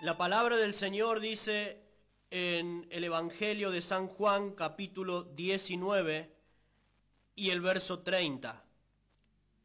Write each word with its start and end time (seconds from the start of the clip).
La 0.00 0.16
palabra 0.16 0.56
del 0.56 0.74
Señor 0.74 1.18
dice 1.18 1.82
en 2.30 2.86
el 2.90 3.02
Evangelio 3.02 3.72
de 3.72 3.82
San 3.82 4.06
Juan 4.06 4.52
capítulo 4.52 5.24
19 5.24 6.32
y 7.34 7.50
el 7.50 7.60
verso 7.60 7.98
30. 7.98 8.64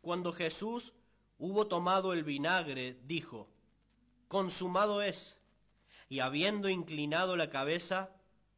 Cuando 0.02 0.34
Jesús 0.34 0.96
hubo 1.38 1.68
tomado 1.68 2.14
el 2.14 2.24
vinagre, 2.24 2.98
dijo, 3.04 3.48
consumado 4.28 5.04
es, 5.04 5.40
y 6.10 6.22
habiendo 6.22 6.68
inclinado 6.68 7.38
la 7.38 7.52
cabeza, 7.52 8.10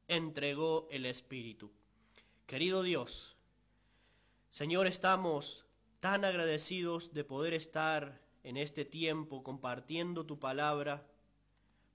entregó 0.07 0.87
el 0.91 1.05
Espíritu. 1.05 1.73
Querido 2.45 2.83
Dios, 2.83 3.35
Señor, 4.49 4.87
estamos 4.87 5.65
tan 5.99 6.23
agradecidos 6.23 7.13
de 7.13 7.25
poder 7.25 7.53
estar 7.53 8.21
en 8.43 8.55
este 8.55 8.85
tiempo 8.85 9.43
compartiendo 9.43 10.25
tu 10.25 10.39
palabra 10.39 11.05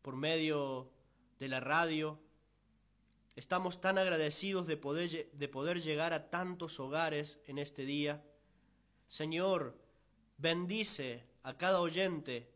por 0.02 0.16
medio 0.16 0.90
de 1.38 1.48
la 1.48 1.60
radio. 1.60 2.18
Estamos 3.36 3.80
tan 3.80 3.98
agradecidos 3.98 4.66
de 4.66 4.76
poder, 4.76 5.30
de 5.32 5.48
poder 5.48 5.80
llegar 5.80 6.12
a 6.12 6.30
tantos 6.30 6.80
hogares 6.80 7.40
en 7.46 7.58
este 7.58 7.84
día. 7.84 8.24
Señor, 9.08 9.78
bendice 10.38 11.24
a 11.42 11.56
cada 11.56 11.80
oyente 11.80 12.50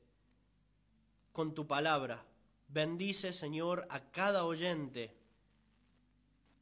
con 1.33 1.55
tu 1.55 1.67
palabra. 1.67 2.25
Bendice, 2.69 3.33
Señor, 3.33 3.87
a 3.91 4.11
cada 4.11 4.45
oyente 4.45 5.15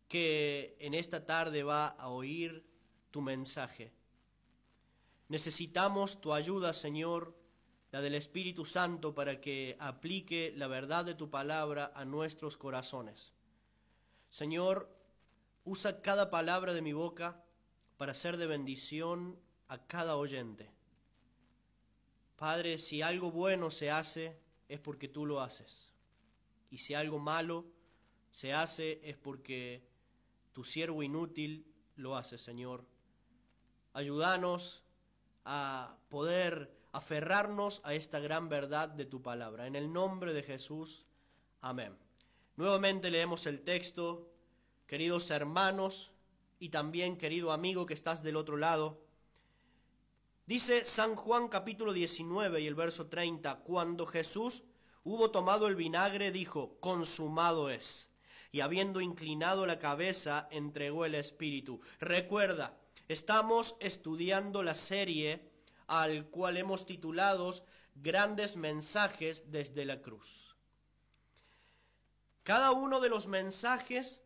que 0.09 0.77
en 0.79 0.95
esta 0.95 1.25
tarde 1.25 1.63
va 1.63 1.87
a 1.87 2.09
oír 2.09 2.67
tu 3.11 3.23
mensaje. 3.23 3.93
Necesitamos 5.29 6.21
tu 6.21 6.35
ayuda, 6.35 6.75
Señor, 6.75 7.35
la 7.93 8.01
del 8.01 8.15
Espíritu 8.15 8.65
Santo 8.65 9.15
para 9.15 9.41
que 9.41 9.77
aplique 9.79 10.53
la 10.57 10.67
verdad 10.67 11.05
de 11.05 11.15
tu 11.15 11.29
palabra 11.31 11.93
a 11.95 12.07
nuestros 12.07 12.57
corazones. 12.57 13.35
Señor, 14.31 14.89
usa 15.65 16.01
cada 16.01 16.31
palabra 16.31 16.73
de 16.73 16.81
mi 16.81 16.95
boca 16.95 17.45
para 17.99 18.15
ser 18.15 18.39
de 18.39 18.47
bendición 18.47 19.39
a 19.69 19.87
cada 19.87 20.17
oyente. 20.17 20.71
Padre, 22.37 22.79
si 22.79 23.03
algo 23.03 23.31
bueno 23.31 23.71
se 23.71 23.91
hace, 23.91 24.41
es 24.69 24.81
porque 24.81 25.07
tú 25.07 25.27
lo 25.27 25.43
haces. 25.43 25.93
Y 26.71 26.79
si 26.79 26.95
algo 26.95 27.19
malo 27.19 27.67
se 28.31 28.55
hace, 28.55 29.01
es 29.05 29.19
porque 29.19 29.87
tu 30.53 30.65
siervo 30.65 31.03
inútil 31.03 31.67
lo 31.97 32.17
hace, 32.17 32.39
Señor. 32.39 32.87
Ayúdanos 33.93 34.83
a 35.45 35.99
poder 36.09 36.82
aferrarnos 36.93 37.81
a 37.85 37.95
esta 37.95 38.21
gran 38.21 38.49
verdad 38.49 38.89
de 38.89 39.05
tu 39.05 39.23
palabra. 39.23 39.67
En 39.67 39.77
el 39.77 39.93
nombre 39.93 40.33
de 40.33 40.43
Jesús, 40.43 41.07
amén. 41.61 41.97
Nuevamente 42.57 43.11
leemos 43.11 43.47
el 43.47 43.63
texto, 43.63 44.31
queridos 44.87 45.31
hermanos 45.31 46.13
y 46.59 46.69
también 46.69 47.17
querido 47.17 47.51
amigo 47.51 47.87
que 47.87 47.95
estás 47.95 48.23
del 48.23 48.37
otro 48.37 48.57
lado. 48.57 49.01
Dice 50.47 50.87
San 50.87 51.17
Juan 51.17 51.49
capítulo 51.49 51.93
19 51.93 52.61
y 52.61 52.67
el 52.67 52.75
verso 52.75 53.07
30, 53.07 53.61
cuando 53.61 54.07
Jesús 54.07 54.65
hubo 55.05 55.31
tomado 55.31 55.67
el 55.67 55.77
vinagre, 55.77 56.31
dijo, 56.31 56.79
consumado 56.81 57.71
es. 57.71 58.11
Y 58.51 58.61
habiendo 58.61 59.01
inclinado 59.01 59.65
la 59.65 59.79
cabeza, 59.79 60.47
entregó 60.51 61.07
el 61.07 61.15
Espíritu. 61.15 61.81
Recuerda, 62.01 62.77
Estamos 63.13 63.77
estudiando 63.81 64.63
la 64.63 64.75
serie 64.75 65.52
al 65.87 66.27
cual 66.27 66.57
hemos 66.57 66.87
titulado 66.87 67.53
Grandes 67.95 68.57
mensajes 68.57 69.51
desde 69.51 69.85
la 69.85 70.01
cruz. 70.01 70.57
Cada 72.43 72.73
uno 72.73 73.01
de 73.01 73.09
los 73.09 73.27
mensajes 73.27 74.23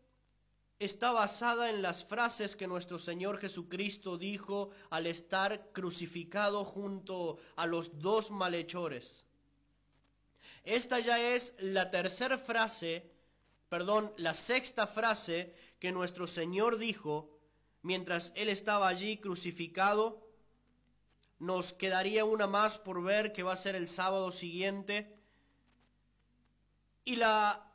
está 0.79 1.11
basada 1.11 1.69
en 1.69 1.81
las 1.81 2.05
frases 2.05 2.55
que 2.55 2.67
nuestro 2.67 2.99
Señor 2.99 3.39
Jesucristo 3.39 4.17
dijo 4.17 4.69
al 4.89 5.07
estar 5.07 5.71
crucificado 5.71 6.65
junto 6.65 7.37
a 7.55 7.65
los 7.65 7.99
dos 7.99 8.31
malhechores. 8.31 9.25
Esta 10.63 10.99
ya 10.99 11.33
es 11.33 11.53
la 11.59 11.91
tercera 11.91 12.37
frase, 12.37 13.11
perdón, 13.69 14.13
la 14.17 14.33
sexta 14.33 14.85
frase 14.85 15.55
que 15.79 15.91
nuestro 15.91 16.27
Señor 16.27 16.77
dijo 16.77 17.37
mientras 17.81 18.33
Él 18.35 18.49
estaba 18.49 18.87
allí 18.87 19.17
crucificado. 19.17 20.26
Nos 21.39 21.73
quedaría 21.73 22.25
una 22.25 22.47
más 22.47 22.77
por 22.77 23.03
ver 23.03 23.31
que 23.31 23.43
va 23.43 23.53
a 23.53 23.57
ser 23.57 23.75
el 23.75 23.87
sábado 23.87 24.31
siguiente. 24.31 25.19
Y 27.05 27.15
la 27.15 27.71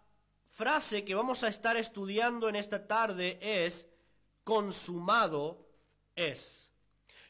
frase 0.51 1.05
que 1.05 1.15
vamos 1.15 1.43
a 1.43 1.49
estar 1.49 1.77
estudiando 1.77 2.49
en 2.49 2.57
esta 2.57 2.87
tarde 2.87 3.39
es, 3.41 3.89
consumado 4.45 5.69
es. 6.17 6.73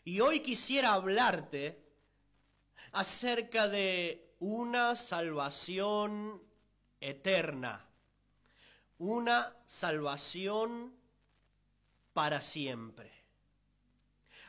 Y 0.04 0.20
hoy 0.20 0.40
quisiera 0.40 0.94
hablarte 0.94 1.82
acerca 2.92 3.68
de 3.68 4.34
una 4.40 4.96
salvación 4.96 6.42
eterna, 7.00 7.86
una 8.98 9.56
salvación 9.66 10.94
para 12.12 12.40
siempre. 12.42 13.21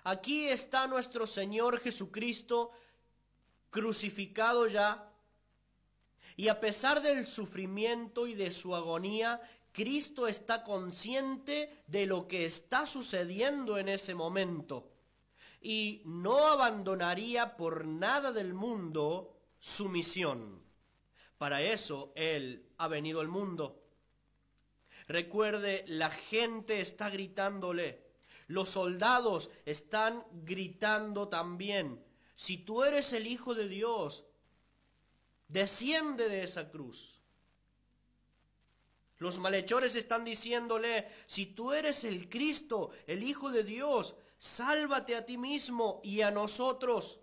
Aquí 0.04 0.48
está 0.48 0.88
nuestro 0.88 1.26
Señor 1.26 1.80
Jesucristo 1.80 2.72
crucificado 3.70 4.68
ya, 4.68 5.10
y 6.36 6.48
a 6.48 6.60
pesar 6.60 7.02
del 7.02 7.28
sufrimiento 7.28 8.28
y 8.28 8.34
de 8.34 8.52
su 8.52 8.76
agonía, 8.76 9.42
Cristo 9.72 10.28
está 10.28 10.64
consciente 10.64 11.84
de 11.88 12.06
lo 12.06 12.28
que 12.28 12.46
está 12.46 12.86
sucediendo 12.86 13.78
en 13.78 13.90
ese 13.90 14.14
momento 14.14 14.92
y 15.62 16.02
no 16.06 16.48
abandonaría 16.48 17.56
por 17.56 17.86
nada 17.86 18.32
del 18.32 18.54
mundo 18.54 19.36
su 19.60 19.90
misión. 19.90 20.62
Para 21.38 21.62
eso 21.62 22.12
Él 22.16 22.68
ha 22.78 22.88
venido 22.88 23.22
al 23.22 23.30
mundo. 23.30 23.82
Recuerde, 25.08 25.86
la 25.88 26.10
gente 26.10 26.82
está 26.82 27.10
gritándole. 27.10 28.03
Los 28.48 28.70
soldados 28.70 29.50
están 29.66 30.26
gritando 30.44 31.28
también. 31.28 32.04
Si 32.36 32.58
tú 32.58 32.84
eres 32.84 33.14
el 33.14 33.28
Hijo 33.28 33.56
de 33.56 33.68
Dios, 33.68 34.26
desciende 35.48 36.30
de 36.30 36.44
esa 36.44 36.70
cruz. 36.70 37.20
Los 39.18 39.40
malhechores 39.40 39.96
están 39.96 40.26
diciéndole, 40.26 41.08
si 41.28 41.46
tú 41.46 41.72
eres 41.72 42.04
el 42.04 42.28
Cristo, 42.28 42.92
el 43.08 43.24
Hijo 43.24 43.52
de 43.52 43.64
Dios, 43.64 44.16
sálvate 44.38 45.16
a 45.16 45.26
ti 45.26 45.38
mismo 45.38 46.02
y 46.04 46.22
a 46.22 46.32
nosotros. 46.32 47.20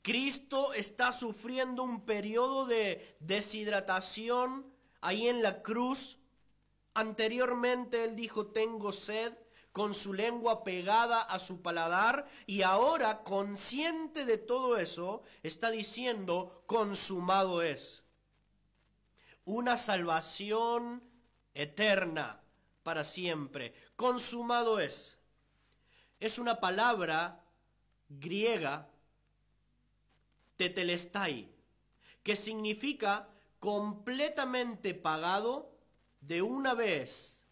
Cristo 0.00 0.72
está 0.72 1.12
sufriendo 1.12 1.82
un 1.82 2.06
periodo 2.06 2.64
de 2.64 3.16
deshidratación 3.20 4.64
ahí 5.02 5.28
en 5.28 5.42
la 5.42 5.62
cruz, 5.62 6.18
anteriormente 6.98 8.04
él 8.04 8.16
dijo, 8.16 8.48
tengo 8.48 8.92
sed, 8.92 9.32
con 9.72 9.94
su 9.94 10.12
lengua 10.12 10.64
pegada 10.64 11.20
a 11.20 11.38
su 11.38 11.62
paladar, 11.62 12.26
y 12.46 12.62
ahora, 12.62 13.22
consciente 13.22 14.24
de 14.24 14.38
todo 14.38 14.76
eso, 14.78 15.22
está 15.42 15.70
diciendo, 15.70 16.64
consumado 16.66 17.62
es. 17.62 18.02
Una 19.44 19.76
salvación 19.76 21.02
eterna 21.54 22.40
para 22.82 23.04
siempre. 23.04 23.72
Consumado 23.94 24.80
es. 24.80 25.18
Es 26.18 26.38
una 26.38 26.58
palabra 26.58 27.44
griega, 28.08 28.88
tetelestai, 30.56 31.48
que 32.24 32.34
significa 32.34 33.28
completamente 33.60 34.94
pagado 34.94 35.77
de 36.20 36.42
una 36.42 36.74
vez 36.74 37.42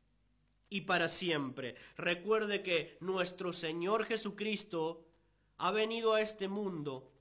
y 0.69 0.83
para 0.83 1.09
siempre. 1.09 1.77
Recuerde 1.97 2.63
que 2.63 2.97
nuestro 3.01 3.53
Señor 3.53 4.05
Jesucristo 4.05 5.05
ha 5.59 5.71
venido 5.71 6.15
a 6.15 6.21
este 6.21 6.49
mundo 6.49 7.13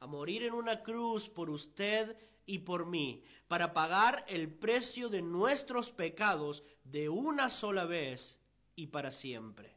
a 0.00 0.06
morir 0.06 0.42
en 0.42 0.54
una 0.54 0.82
cruz 0.82 1.28
por 1.28 1.50
usted 1.50 2.16
y 2.44 2.58
por 2.60 2.86
mí, 2.86 3.24
para 3.48 3.74
pagar 3.74 4.24
el 4.28 4.48
precio 4.48 5.08
de 5.08 5.22
nuestros 5.22 5.90
pecados 5.90 6.62
de 6.84 7.08
una 7.08 7.50
sola 7.50 7.84
vez 7.84 8.38
y 8.76 8.88
para 8.88 9.10
siempre. 9.10 9.74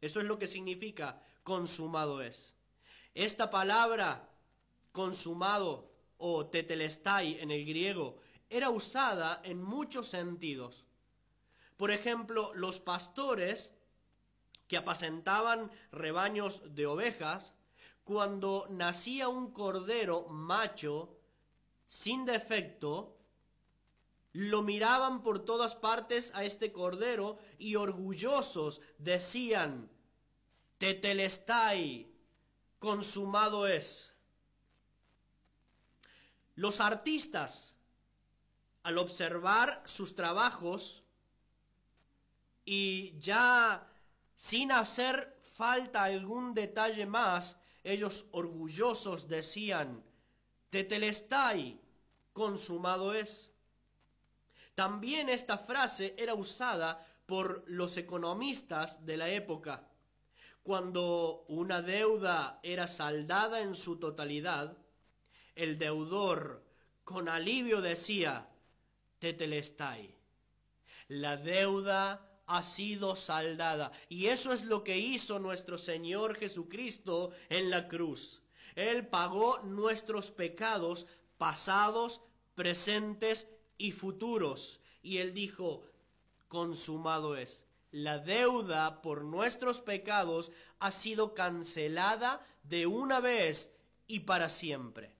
Eso 0.00 0.20
es 0.20 0.26
lo 0.26 0.38
que 0.38 0.46
significa 0.46 1.20
consumado 1.42 2.22
es. 2.22 2.54
Esta 3.14 3.50
palabra 3.50 4.28
consumado 4.92 5.90
o 6.18 6.46
tetelestai 6.46 7.40
en 7.40 7.50
el 7.50 7.64
griego 7.64 8.18
era 8.50 8.70
usada 8.70 9.40
en 9.44 9.62
muchos 9.62 10.08
sentidos. 10.08 10.86
Por 11.76 11.90
ejemplo, 11.90 12.52
los 12.54 12.80
pastores 12.80 13.72
que 14.66 14.76
apacentaban 14.76 15.70
rebaños 15.92 16.74
de 16.74 16.86
ovejas, 16.86 17.54
cuando 18.04 18.66
nacía 18.70 19.28
un 19.28 19.52
cordero 19.52 20.26
macho 20.28 21.16
sin 21.86 22.24
defecto, 22.24 23.16
lo 24.32 24.62
miraban 24.62 25.22
por 25.22 25.44
todas 25.44 25.74
partes 25.74 26.32
a 26.34 26.44
este 26.44 26.70
cordero 26.70 27.38
y 27.58 27.76
orgullosos 27.76 28.82
decían, 28.98 29.90
Tetelestai, 30.78 32.12
consumado 32.78 33.66
es. 33.66 34.12
Los 36.54 36.80
artistas, 36.80 37.77
al 38.88 38.96
observar 38.96 39.82
sus 39.84 40.14
trabajos 40.14 41.04
y 42.64 43.18
ya 43.18 43.86
sin 44.34 44.72
hacer 44.72 45.38
falta 45.42 46.04
algún 46.04 46.54
detalle 46.54 47.04
más, 47.04 47.60
ellos 47.84 48.28
orgullosos 48.30 49.28
decían, 49.28 50.02
Tetelestai, 50.70 51.78
consumado 52.32 53.12
es. 53.12 53.52
También 54.74 55.28
esta 55.28 55.58
frase 55.58 56.14
era 56.16 56.32
usada 56.32 57.06
por 57.26 57.64
los 57.66 57.98
economistas 57.98 59.04
de 59.04 59.18
la 59.18 59.28
época. 59.28 59.86
Cuando 60.62 61.44
una 61.48 61.82
deuda 61.82 62.58
era 62.62 62.86
saldada 62.86 63.60
en 63.60 63.74
su 63.74 63.98
totalidad, 63.98 64.78
el 65.56 65.76
deudor 65.76 66.64
con 67.04 67.28
alivio 67.28 67.82
decía, 67.82 68.48
tetelestai, 69.18 70.14
la 71.08 71.36
deuda 71.36 72.28
ha 72.46 72.62
sido 72.62 73.14
saldada. 73.14 73.92
Y 74.08 74.26
eso 74.26 74.52
es 74.52 74.64
lo 74.64 74.82
que 74.82 74.98
hizo 74.98 75.38
nuestro 75.38 75.78
Señor 75.78 76.34
Jesucristo 76.34 77.30
en 77.48 77.70
la 77.70 77.88
cruz. 77.88 78.42
Él 78.74 79.06
pagó 79.06 79.58
nuestros 79.64 80.30
pecados 80.30 81.06
pasados, 81.36 82.22
presentes 82.54 83.48
y 83.76 83.92
futuros. 83.92 84.80
Y 85.02 85.18
él 85.18 85.34
dijo, 85.34 85.84
consumado 86.48 87.36
es. 87.36 87.64
La 87.90 88.18
deuda 88.18 89.00
por 89.00 89.24
nuestros 89.24 89.80
pecados 89.80 90.50
ha 90.78 90.90
sido 90.90 91.34
cancelada 91.34 92.46
de 92.64 92.86
una 92.86 93.20
vez 93.20 93.72
y 94.06 94.20
para 94.20 94.48
siempre. 94.48 95.12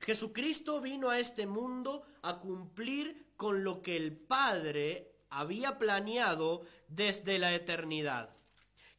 Jesucristo 0.00 0.82
vino 0.82 1.08
a 1.08 1.18
este 1.18 1.46
mundo 1.46 2.04
a 2.22 2.40
cumplir 2.40 3.23
con 3.36 3.64
lo 3.64 3.82
que 3.82 3.96
el 3.96 4.16
Padre 4.16 5.12
había 5.30 5.78
planeado 5.78 6.62
desde 6.88 7.38
la 7.38 7.54
eternidad. 7.54 8.30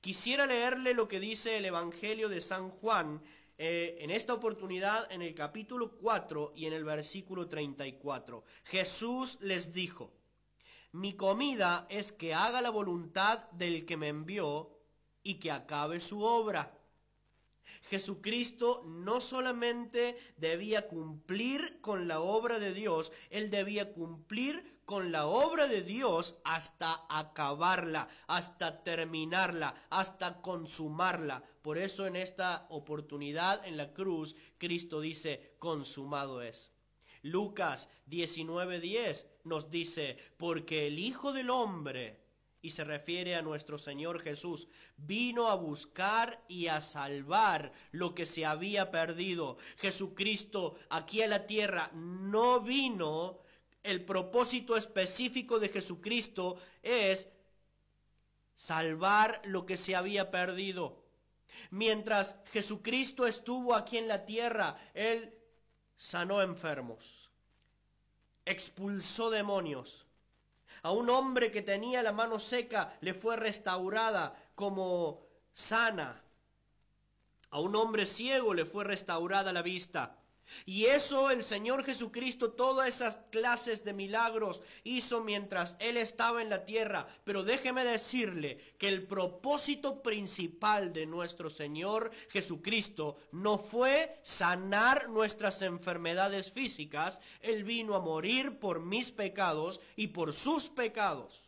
Quisiera 0.02 0.46
leerle 0.46 0.94
lo 0.94 1.08
que 1.08 1.20
dice 1.20 1.58
el 1.58 1.66
Evangelio 1.66 2.30
de 2.30 2.42
San 2.42 2.70
Juan 2.70 3.24
eh, 3.58 3.98
en 4.02 4.12
esta 4.12 4.34
oportunidad 4.34 5.12
en 5.12 5.22
el 5.22 5.34
capítulo 5.34 5.96
4 5.96 6.54
y 6.56 6.66
en 6.66 6.74
el 6.74 6.84
versículo 6.84 7.48
34. 7.48 8.44
Jesús 8.66 9.38
les 9.42 9.74
dijo, 9.74 10.14
mi 10.92 11.14
comida 11.14 11.88
es 11.90 12.12
que 12.12 12.34
haga 12.34 12.62
la 12.62 12.70
voluntad 12.70 13.50
del 13.52 13.86
que 13.86 13.98
me 13.98 14.10
envió 14.10 14.78
y 15.24 15.36
que 15.36 15.52
acabe 15.52 16.00
su 16.00 16.22
obra. 16.24 16.75
Jesucristo 17.90 18.84
no 18.86 19.22
solamente 19.22 20.18
debía 20.38 20.88
cumplir 20.88 21.80
con 21.82 22.08
la 22.08 22.20
obra 22.20 22.60
de 22.60 22.74
Dios, 22.74 23.12
él 23.30 23.50
debía 23.50 23.94
cumplir 23.94 24.82
con 24.86 25.12
la 25.12 25.26
obra 25.26 25.68
de 25.68 25.82
Dios 25.82 26.38
hasta 26.44 27.06
acabarla, 27.10 28.08
hasta 28.28 28.84
terminarla, 28.84 29.88
hasta 29.90 30.42
consumarla. 30.42 31.44
Por 31.62 31.78
eso 31.78 32.06
en 32.06 32.16
esta 32.16 32.68
oportunidad 32.70 33.66
en 33.66 33.78
la 33.78 33.94
cruz, 33.94 34.36
Cristo 34.58 35.02
dice, 35.02 35.56
consumado 35.60 36.42
es. 36.42 36.72
Lucas 37.24 37.90
19:10 38.08 39.28
nos 39.44 39.72
dice, 39.72 40.18
porque 40.38 40.86
el 40.86 41.00
Hijo 41.00 41.34
del 41.34 41.50
Hombre, 41.50 42.25
y 42.66 42.72
se 42.72 42.84
refiere 42.84 43.36
a 43.36 43.44
nuestro 43.44 43.78
Señor 43.78 44.20
Jesús, 44.20 44.68
vino 44.98 45.50
a 45.50 45.56
buscar 45.56 46.44
y 46.48 46.66
a 46.66 46.82
salvar 46.82 47.72
lo 47.92 48.16
que 48.16 48.26
se 48.26 48.44
había 48.44 48.90
perdido. 48.90 49.58
Jesucristo 49.78 50.76
aquí 50.90 51.22
a 51.22 51.28
la 51.28 51.46
tierra 51.46 51.92
no 51.94 52.62
vino 52.62 53.40
el 53.84 54.04
propósito 54.04 54.78
específico 54.78 55.60
de 55.60 55.70
Jesucristo 55.70 56.58
es 56.82 57.30
salvar 58.56 59.44
lo 59.46 59.68
que 59.68 59.78
se 59.78 59.96
había 59.96 60.32
perdido. 60.32 61.04
Mientras 61.70 62.34
Jesucristo 62.52 63.28
estuvo 63.28 63.76
aquí 63.76 64.00
en 64.00 64.08
la 64.08 64.26
tierra, 64.26 64.76
Él 64.96 65.36
sanó 65.96 66.42
enfermos, 66.42 67.30
expulsó 68.44 69.30
demonios. 69.30 70.05
A 70.86 70.92
un 70.92 71.10
hombre 71.10 71.50
que 71.50 71.64
tenía 71.64 72.04
la 72.04 72.12
mano 72.12 72.38
seca 72.38 72.96
le 73.02 73.16
fue 73.16 73.36
restaurada 73.38 74.36
como 74.54 75.26
sana. 75.52 76.22
A 77.50 77.60
un 77.60 77.76
hombre 77.76 78.06
ciego 78.06 78.54
le 78.54 78.66
fue 78.66 78.84
restaurada 78.84 79.52
la 79.52 79.64
vista. 79.64 80.20
Y 80.66 80.86
eso 80.86 81.32
el 81.32 81.44
Señor 81.44 81.84
Jesucristo, 81.84 82.52
todas 82.52 82.88
esas 82.88 83.18
clases 83.32 83.84
de 83.84 83.94
milagros 83.94 84.62
hizo 84.84 85.22
mientras 85.22 85.76
Él 85.80 85.98
estaba 85.98 86.42
en 86.42 86.50
la 86.50 86.66
tierra. 86.66 87.08
Pero 87.24 87.44
déjeme 87.44 87.84
decirle 87.84 88.58
que 88.78 88.88
el 88.88 89.04
propósito 89.08 90.02
principal 90.02 90.94
de 90.94 91.06
nuestro 91.06 91.50
Señor 91.50 92.12
Jesucristo 92.30 93.18
no 93.32 93.58
fue 93.58 94.20
sanar 94.24 95.10
nuestras 95.10 95.62
enfermedades 95.62 96.52
físicas. 96.52 97.22
Él 97.42 97.64
vino 97.64 97.96
a 97.96 98.00
morir 98.00 98.60
por 98.60 98.80
mis 98.80 99.12
pecados 99.12 99.80
y 99.96 100.08
por 100.08 100.34
sus 100.34 100.70
pecados. 100.70 101.42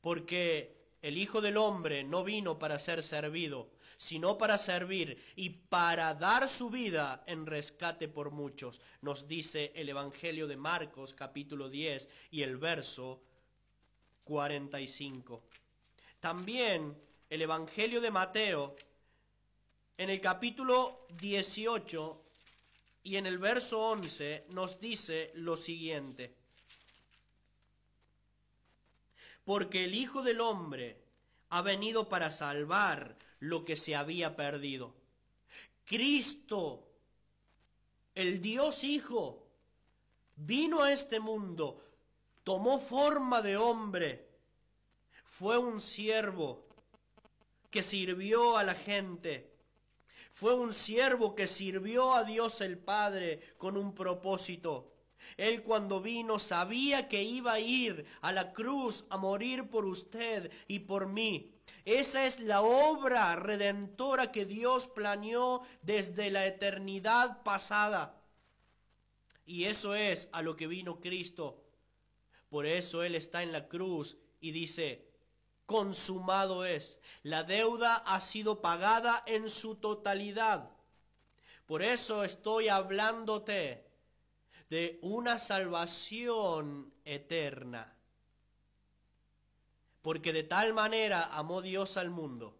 Porque 0.00 0.77
el 1.08 1.16
Hijo 1.16 1.40
del 1.40 1.56
Hombre 1.56 2.04
no 2.04 2.22
vino 2.22 2.58
para 2.58 2.78
ser 2.78 3.02
servido, 3.02 3.70
sino 3.96 4.36
para 4.36 4.58
servir 4.58 5.18
y 5.36 5.48
para 5.48 6.12
dar 6.12 6.50
su 6.50 6.68
vida 6.68 7.24
en 7.26 7.46
rescate 7.46 8.08
por 8.08 8.30
muchos, 8.30 8.82
nos 9.00 9.26
dice 9.26 9.72
el 9.74 9.88
Evangelio 9.88 10.46
de 10.46 10.58
Marcos 10.58 11.14
capítulo 11.14 11.70
10 11.70 12.10
y 12.30 12.42
el 12.42 12.58
verso 12.58 13.22
45. 14.24 15.42
También 16.20 16.94
el 17.30 17.40
Evangelio 17.40 18.02
de 18.02 18.10
Mateo 18.10 18.76
en 19.96 20.10
el 20.10 20.20
capítulo 20.20 21.06
18 21.18 22.22
y 23.04 23.16
en 23.16 23.24
el 23.24 23.38
verso 23.38 23.80
11 23.80 24.44
nos 24.50 24.78
dice 24.78 25.32
lo 25.36 25.56
siguiente. 25.56 26.34
Porque 29.48 29.84
el 29.84 29.94
Hijo 29.94 30.20
del 30.20 30.42
Hombre 30.42 31.00
ha 31.48 31.62
venido 31.62 32.10
para 32.10 32.30
salvar 32.30 33.16
lo 33.40 33.64
que 33.64 33.78
se 33.78 33.96
había 33.96 34.36
perdido. 34.36 34.92
Cristo, 35.86 36.86
el 38.14 38.42
Dios 38.42 38.84
Hijo, 38.84 39.46
vino 40.36 40.82
a 40.82 40.92
este 40.92 41.18
mundo, 41.18 41.82
tomó 42.44 42.78
forma 42.78 43.40
de 43.40 43.56
hombre, 43.56 44.28
fue 45.24 45.56
un 45.56 45.80
siervo 45.80 46.66
que 47.70 47.82
sirvió 47.82 48.58
a 48.58 48.64
la 48.64 48.74
gente, 48.74 49.50
fue 50.30 50.54
un 50.54 50.74
siervo 50.74 51.34
que 51.34 51.46
sirvió 51.46 52.12
a 52.12 52.24
Dios 52.24 52.60
el 52.60 52.76
Padre 52.76 53.54
con 53.56 53.78
un 53.78 53.94
propósito. 53.94 54.92
Él 55.36 55.62
cuando 55.62 56.00
vino 56.00 56.38
sabía 56.38 57.08
que 57.08 57.22
iba 57.22 57.52
a 57.52 57.60
ir 57.60 58.06
a 58.20 58.32
la 58.32 58.52
cruz 58.52 59.04
a 59.10 59.16
morir 59.16 59.68
por 59.68 59.84
usted 59.84 60.50
y 60.66 60.80
por 60.80 61.06
mí. 61.06 61.52
Esa 61.84 62.26
es 62.26 62.40
la 62.40 62.62
obra 62.62 63.34
redentora 63.36 64.32
que 64.32 64.44
Dios 64.44 64.88
planeó 64.88 65.62
desde 65.82 66.30
la 66.30 66.46
eternidad 66.46 67.42
pasada. 67.42 68.20
Y 69.46 69.64
eso 69.64 69.94
es 69.94 70.28
a 70.32 70.42
lo 70.42 70.56
que 70.56 70.66
vino 70.66 71.00
Cristo. 71.00 71.64
Por 72.50 72.66
eso 72.66 73.02
Él 73.02 73.14
está 73.14 73.42
en 73.42 73.52
la 73.52 73.68
cruz 73.68 74.18
y 74.40 74.50
dice, 74.50 75.08
consumado 75.64 76.64
es. 76.64 77.00
La 77.22 77.44
deuda 77.44 77.96
ha 77.96 78.20
sido 78.20 78.60
pagada 78.60 79.22
en 79.26 79.48
su 79.48 79.76
totalidad. 79.76 80.70
Por 81.66 81.82
eso 81.82 82.24
estoy 82.24 82.68
hablándote 82.68 83.87
de 84.70 84.98
una 85.02 85.38
salvación 85.38 86.92
eterna. 87.04 87.94
Porque 90.02 90.32
de 90.32 90.42
tal 90.42 90.74
manera 90.74 91.24
amó 91.32 91.62
Dios 91.62 91.96
al 91.96 92.10
mundo, 92.10 92.56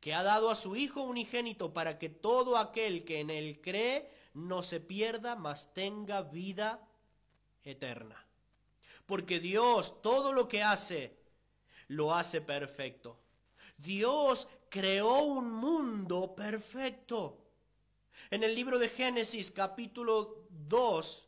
que 0.00 0.14
ha 0.14 0.22
dado 0.22 0.50
a 0.50 0.56
su 0.56 0.76
Hijo 0.76 1.02
unigénito 1.02 1.72
para 1.72 1.98
que 1.98 2.08
todo 2.08 2.56
aquel 2.56 3.04
que 3.04 3.20
en 3.20 3.30
él 3.30 3.60
cree 3.62 4.10
no 4.34 4.62
se 4.62 4.80
pierda, 4.80 5.36
mas 5.36 5.72
tenga 5.74 6.22
vida 6.22 6.86
eterna. 7.64 8.24
Porque 9.06 9.40
Dios 9.40 10.02
todo 10.02 10.32
lo 10.32 10.48
que 10.48 10.62
hace, 10.62 11.16
lo 11.88 12.14
hace 12.14 12.40
perfecto. 12.40 13.18
Dios 13.78 14.48
creó 14.68 15.22
un 15.22 15.52
mundo 15.52 16.34
perfecto. 16.34 17.38
En 18.30 18.42
el 18.44 18.54
libro 18.54 18.78
de 18.78 18.88
Génesis 18.88 19.50
capítulo 19.50 20.46
2, 20.50 21.27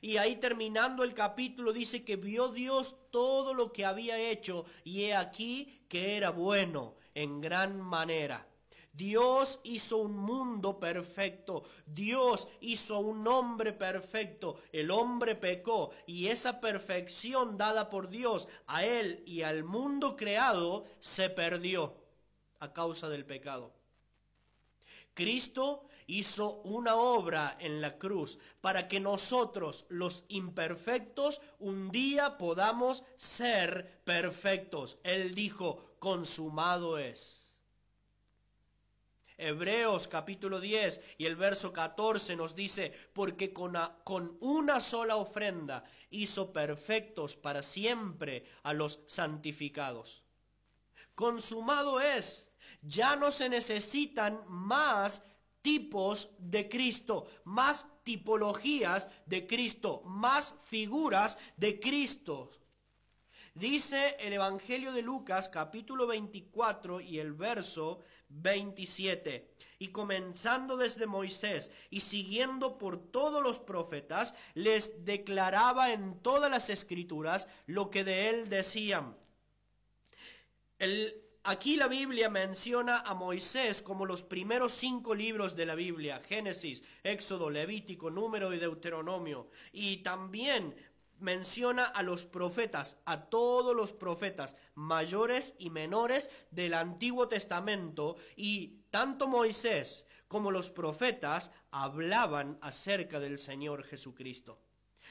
y 0.00 0.16
ahí 0.16 0.36
terminando 0.36 1.02
el 1.04 1.14
capítulo 1.14 1.72
dice 1.72 2.04
que 2.04 2.16
vio 2.16 2.48
Dios 2.48 2.96
todo 3.10 3.54
lo 3.54 3.72
que 3.72 3.84
había 3.84 4.18
hecho 4.18 4.64
y 4.84 5.02
he 5.02 5.14
aquí 5.14 5.84
que 5.88 6.16
era 6.16 6.30
bueno 6.30 6.96
en 7.14 7.40
gran 7.40 7.80
manera. 7.80 8.46
Dios 8.92 9.58
hizo 9.64 9.96
un 9.96 10.16
mundo 10.16 10.78
perfecto, 10.78 11.64
Dios 11.84 12.46
hizo 12.60 13.00
un 13.00 13.26
hombre 13.26 13.72
perfecto, 13.72 14.60
el 14.72 14.92
hombre 14.92 15.34
pecó 15.34 15.90
y 16.06 16.28
esa 16.28 16.60
perfección 16.60 17.58
dada 17.58 17.90
por 17.90 18.08
Dios 18.08 18.46
a 18.68 18.84
él 18.84 19.24
y 19.26 19.42
al 19.42 19.64
mundo 19.64 20.14
creado 20.14 20.84
se 21.00 21.28
perdió 21.28 21.96
a 22.60 22.72
causa 22.72 23.08
del 23.08 23.24
pecado. 23.24 23.72
Cristo 25.12 25.88
hizo 26.06 26.60
una 26.62 26.96
obra 26.96 27.56
en 27.60 27.80
la 27.80 27.98
cruz 27.98 28.38
para 28.60 28.88
que 28.88 29.00
nosotros, 29.00 29.86
los 29.88 30.24
imperfectos, 30.28 31.40
un 31.58 31.90
día 31.90 32.38
podamos 32.38 33.04
ser 33.16 34.02
perfectos. 34.04 34.98
Él 35.02 35.34
dijo, 35.34 35.96
consumado 35.98 36.98
es. 36.98 37.44
Hebreos 39.36 40.06
capítulo 40.06 40.60
10 40.60 41.02
y 41.18 41.26
el 41.26 41.34
verso 41.34 41.72
14 41.72 42.36
nos 42.36 42.54
dice, 42.54 42.92
porque 43.12 43.52
con, 43.52 43.76
con, 44.04 44.36
una 44.40 44.80
sola 44.80 45.16
ofrenda 45.16 45.84
hizo 46.10 46.52
perfectos 46.52 47.36
para 47.36 47.62
siempre 47.62 48.44
a 48.62 48.72
los 48.72 49.00
santificados. 49.06 50.22
Consumado 51.16 52.00
es, 52.00 52.48
ya 52.82 53.16
no 53.16 53.32
se 53.32 53.48
necesitan 53.48 54.38
más 54.48 55.24
tipos 55.64 56.28
de 56.38 56.68
Cristo, 56.68 57.26
más 57.44 57.86
tipologías 58.02 59.08
de 59.24 59.46
Cristo, 59.46 60.02
más 60.04 60.54
figuras 60.62 61.38
de 61.56 61.80
Cristo. 61.80 62.50
Dice 63.54 64.14
el 64.20 64.34
Evangelio 64.34 64.92
de 64.92 65.00
Lucas 65.00 65.48
capítulo 65.48 66.06
24 66.06 67.00
y 67.00 67.18
el 67.18 67.32
verso 67.32 68.00
27. 68.28 69.54
Y 69.78 69.88
comenzando 69.88 70.76
desde 70.76 71.06
Moisés 71.06 71.72
y 71.88 72.00
siguiendo 72.00 72.76
por 72.76 72.98
todos 72.98 73.42
los 73.42 73.58
profetas, 73.58 74.34
les 74.52 75.06
declaraba 75.06 75.94
en 75.94 76.20
todas 76.20 76.50
las 76.50 76.68
escrituras 76.68 77.48
lo 77.64 77.88
que 77.88 78.04
de 78.04 78.28
él 78.28 78.48
decían. 78.50 79.16
El 80.78 81.23
Aquí 81.46 81.76
la 81.76 81.88
Biblia 81.88 82.30
menciona 82.30 83.00
a 83.00 83.12
Moisés 83.12 83.82
como 83.82 84.06
los 84.06 84.22
primeros 84.22 84.72
cinco 84.72 85.14
libros 85.14 85.54
de 85.54 85.66
la 85.66 85.74
Biblia, 85.74 86.22
Génesis, 86.26 86.82
Éxodo, 87.02 87.50
Levítico, 87.50 88.10
Número 88.10 88.54
y 88.54 88.58
Deuteronomio. 88.58 89.50
Y 89.70 89.98
también 89.98 90.74
menciona 91.18 91.84
a 91.84 92.02
los 92.02 92.24
profetas, 92.24 92.96
a 93.04 93.26
todos 93.26 93.76
los 93.76 93.92
profetas, 93.92 94.56
mayores 94.74 95.54
y 95.58 95.68
menores 95.68 96.30
del 96.50 96.72
Antiguo 96.72 97.28
Testamento. 97.28 98.16
Y 98.36 98.78
tanto 98.90 99.28
Moisés 99.28 100.06
como 100.28 100.50
los 100.50 100.70
profetas 100.70 101.52
hablaban 101.70 102.56
acerca 102.62 103.20
del 103.20 103.38
Señor 103.38 103.84
Jesucristo. 103.84 104.62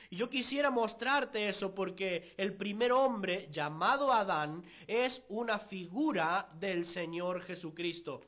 Y 0.10 0.16
yo 0.16 0.30
quisiera 0.30 0.70
mostrarte 0.70 1.48
eso 1.48 1.74
porque 1.74 2.34
el 2.38 2.54
primer 2.54 2.92
hombre 2.92 3.48
llamado 3.52 4.12
Adán 4.12 4.64
es 4.88 5.24
una 5.30 5.60
figura 5.60 6.50
del 6.60 6.86
Señor 6.86 7.42
Jesucristo. 7.42 8.22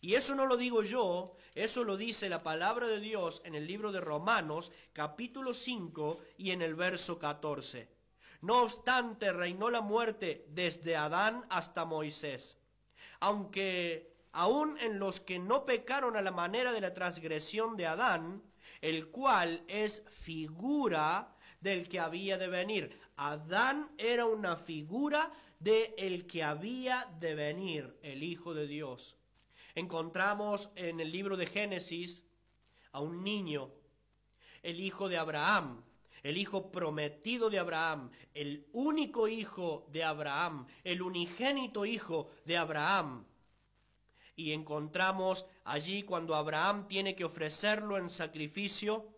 Y 0.00 0.14
eso 0.14 0.34
no 0.34 0.46
lo 0.46 0.56
digo 0.56 0.82
yo, 0.82 1.34
eso 1.54 1.82
lo 1.82 1.96
dice 1.96 2.28
la 2.28 2.42
palabra 2.42 2.86
de 2.86 3.00
Dios 3.00 3.40
en 3.44 3.54
el 3.54 3.66
libro 3.66 3.90
de 3.90 4.00
Romanos 4.00 4.70
capítulo 4.92 5.54
5 5.54 6.18
y 6.36 6.50
en 6.50 6.60
el 6.60 6.74
verso 6.74 7.18
14. 7.18 7.88
No 8.42 8.60
obstante, 8.62 9.32
reinó 9.32 9.70
la 9.70 9.80
muerte 9.80 10.44
desde 10.50 10.96
Adán 10.96 11.46
hasta 11.48 11.86
Moisés. 11.86 12.58
Aunque 13.20 14.14
aún 14.32 14.76
en 14.80 14.98
los 14.98 15.20
que 15.20 15.38
no 15.38 15.64
pecaron 15.64 16.16
a 16.16 16.22
la 16.22 16.32
manera 16.32 16.72
de 16.72 16.82
la 16.82 16.92
transgresión 16.92 17.76
de 17.76 17.86
Adán, 17.86 18.42
el 18.84 19.08
cual 19.08 19.64
es 19.66 20.02
figura 20.10 21.34
del 21.58 21.88
que 21.88 22.00
había 22.00 22.36
de 22.36 22.48
venir. 22.48 23.00
Adán 23.16 23.90
era 23.96 24.26
una 24.26 24.56
figura 24.56 25.32
de 25.58 25.94
el 25.96 26.26
que 26.26 26.42
había 26.42 27.08
de 27.18 27.34
venir, 27.34 27.98
el 28.02 28.22
Hijo 28.22 28.52
de 28.52 28.66
Dios. 28.66 29.16
Encontramos 29.74 30.68
en 30.76 31.00
el 31.00 31.10
libro 31.10 31.38
de 31.38 31.46
Génesis 31.46 32.24
a 32.92 33.00
un 33.00 33.24
niño, 33.24 33.70
el 34.62 34.78
hijo 34.80 35.08
de 35.08 35.16
Abraham, 35.16 35.82
el 36.22 36.36
hijo 36.36 36.70
prometido 36.70 37.48
de 37.48 37.60
Abraham, 37.60 38.10
el 38.34 38.66
único 38.74 39.28
hijo 39.28 39.86
de 39.92 40.04
Abraham, 40.04 40.66
el 40.84 41.00
unigénito 41.00 41.86
hijo 41.86 42.32
de 42.44 42.58
Abraham 42.58 43.24
y 44.36 44.52
encontramos 44.52 45.46
allí 45.64 46.02
cuando 46.02 46.34
Abraham 46.34 46.86
tiene 46.86 47.14
que 47.14 47.24
ofrecerlo 47.24 47.98
en 47.98 48.08
sacrificio, 48.08 49.08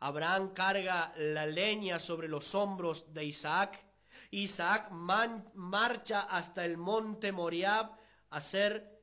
Abraham 0.00 0.52
carga 0.52 1.14
la 1.16 1.46
leña 1.46 1.98
sobre 1.98 2.28
los 2.28 2.54
hombros 2.54 3.12
de 3.14 3.24
Isaac, 3.24 3.82
Isaac 4.30 4.90
marcha 4.90 6.22
hasta 6.22 6.64
el 6.64 6.76
monte 6.76 7.32
Moriab 7.32 7.96
a 8.30 8.40
ser 8.40 9.00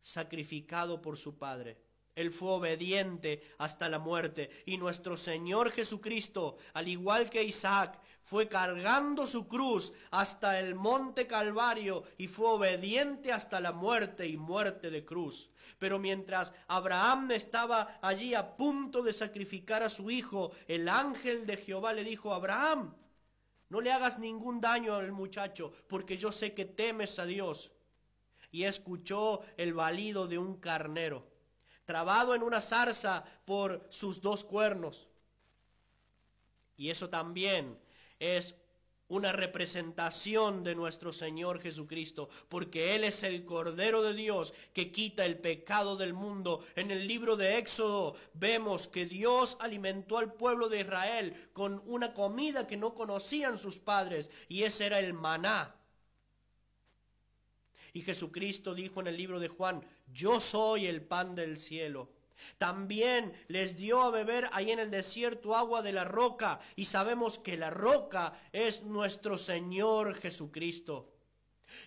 sacrificado 0.00 1.00
por 1.00 1.16
su 1.16 1.38
padre. 1.38 1.87
Él 2.18 2.32
fue 2.32 2.50
obediente 2.50 3.42
hasta 3.58 3.88
la 3.88 4.00
muerte. 4.00 4.50
Y 4.66 4.76
nuestro 4.76 5.16
Señor 5.16 5.70
Jesucristo, 5.70 6.56
al 6.74 6.88
igual 6.88 7.30
que 7.30 7.44
Isaac, 7.44 8.00
fue 8.24 8.48
cargando 8.48 9.24
su 9.28 9.46
cruz 9.46 9.92
hasta 10.10 10.58
el 10.58 10.74
monte 10.74 11.28
Calvario 11.28 12.02
y 12.18 12.26
fue 12.26 12.48
obediente 12.48 13.32
hasta 13.32 13.60
la 13.60 13.70
muerte 13.70 14.26
y 14.26 14.36
muerte 14.36 14.90
de 14.90 15.04
cruz. 15.04 15.48
Pero 15.78 16.00
mientras 16.00 16.54
Abraham 16.66 17.30
estaba 17.30 18.00
allí 18.02 18.34
a 18.34 18.56
punto 18.56 19.02
de 19.02 19.12
sacrificar 19.12 19.84
a 19.84 19.88
su 19.88 20.10
hijo, 20.10 20.50
el 20.66 20.88
ángel 20.88 21.46
de 21.46 21.56
Jehová 21.56 21.92
le 21.92 22.02
dijo, 22.02 22.34
Abraham, 22.34 22.96
no 23.68 23.80
le 23.80 23.92
hagas 23.92 24.18
ningún 24.18 24.60
daño 24.60 24.96
al 24.96 25.12
muchacho, 25.12 25.72
porque 25.86 26.18
yo 26.18 26.32
sé 26.32 26.52
que 26.52 26.64
temes 26.64 27.20
a 27.20 27.26
Dios. 27.26 27.70
Y 28.50 28.64
escuchó 28.64 29.42
el 29.56 29.72
balido 29.72 30.26
de 30.26 30.38
un 30.38 30.56
carnero 30.56 31.27
trabado 31.88 32.34
en 32.34 32.42
una 32.42 32.60
zarza 32.60 33.24
por 33.46 33.86
sus 33.88 34.20
dos 34.20 34.44
cuernos. 34.44 35.08
Y 36.76 36.90
eso 36.90 37.08
también 37.08 37.78
es 38.18 38.54
una 39.08 39.32
representación 39.32 40.64
de 40.64 40.74
nuestro 40.74 41.14
Señor 41.14 41.62
Jesucristo, 41.62 42.28
porque 42.50 42.94
Él 42.94 43.04
es 43.04 43.22
el 43.22 43.46
Cordero 43.46 44.02
de 44.02 44.12
Dios 44.12 44.52
que 44.74 44.92
quita 44.92 45.24
el 45.24 45.38
pecado 45.38 45.96
del 45.96 46.12
mundo. 46.12 46.62
En 46.76 46.90
el 46.90 47.08
libro 47.08 47.36
de 47.36 47.56
Éxodo 47.56 48.16
vemos 48.34 48.86
que 48.86 49.06
Dios 49.06 49.56
alimentó 49.58 50.18
al 50.18 50.34
pueblo 50.34 50.68
de 50.68 50.80
Israel 50.80 51.48
con 51.54 51.82
una 51.86 52.12
comida 52.12 52.66
que 52.66 52.76
no 52.76 52.94
conocían 52.94 53.58
sus 53.58 53.78
padres, 53.78 54.30
y 54.46 54.64
ese 54.64 54.84
era 54.84 54.98
el 54.98 55.14
maná. 55.14 55.77
Y 57.98 58.02
Jesucristo 58.02 58.76
dijo 58.76 59.00
en 59.00 59.08
el 59.08 59.16
libro 59.16 59.40
de 59.40 59.48
Juan, 59.48 59.82
yo 60.14 60.40
soy 60.40 60.86
el 60.86 61.02
pan 61.02 61.34
del 61.34 61.58
cielo. 61.58 62.12
También 62.56 63.32
les 63.48 63.76
dio 63.76 64.02
a 64.02 64.12
beber 64.12 64.48
ahí 64.52 64.70
en 64.70 64.78
el 64.78 64.88
desierto 64.88 65.56
agua 65.56 65.82
de 65.82 65.90
la 65.90 66.04
roca 66.04 66.60
y 66.76 66.84
sabemos 66.84 67.40
que 67.40 67.56
la 67.56 67.70
roca 67.70 68.40
es 68.52 68.84
nuestro 68.84 69.36
Señor 69.36 70.14
Jesucristo. 70.14 71.12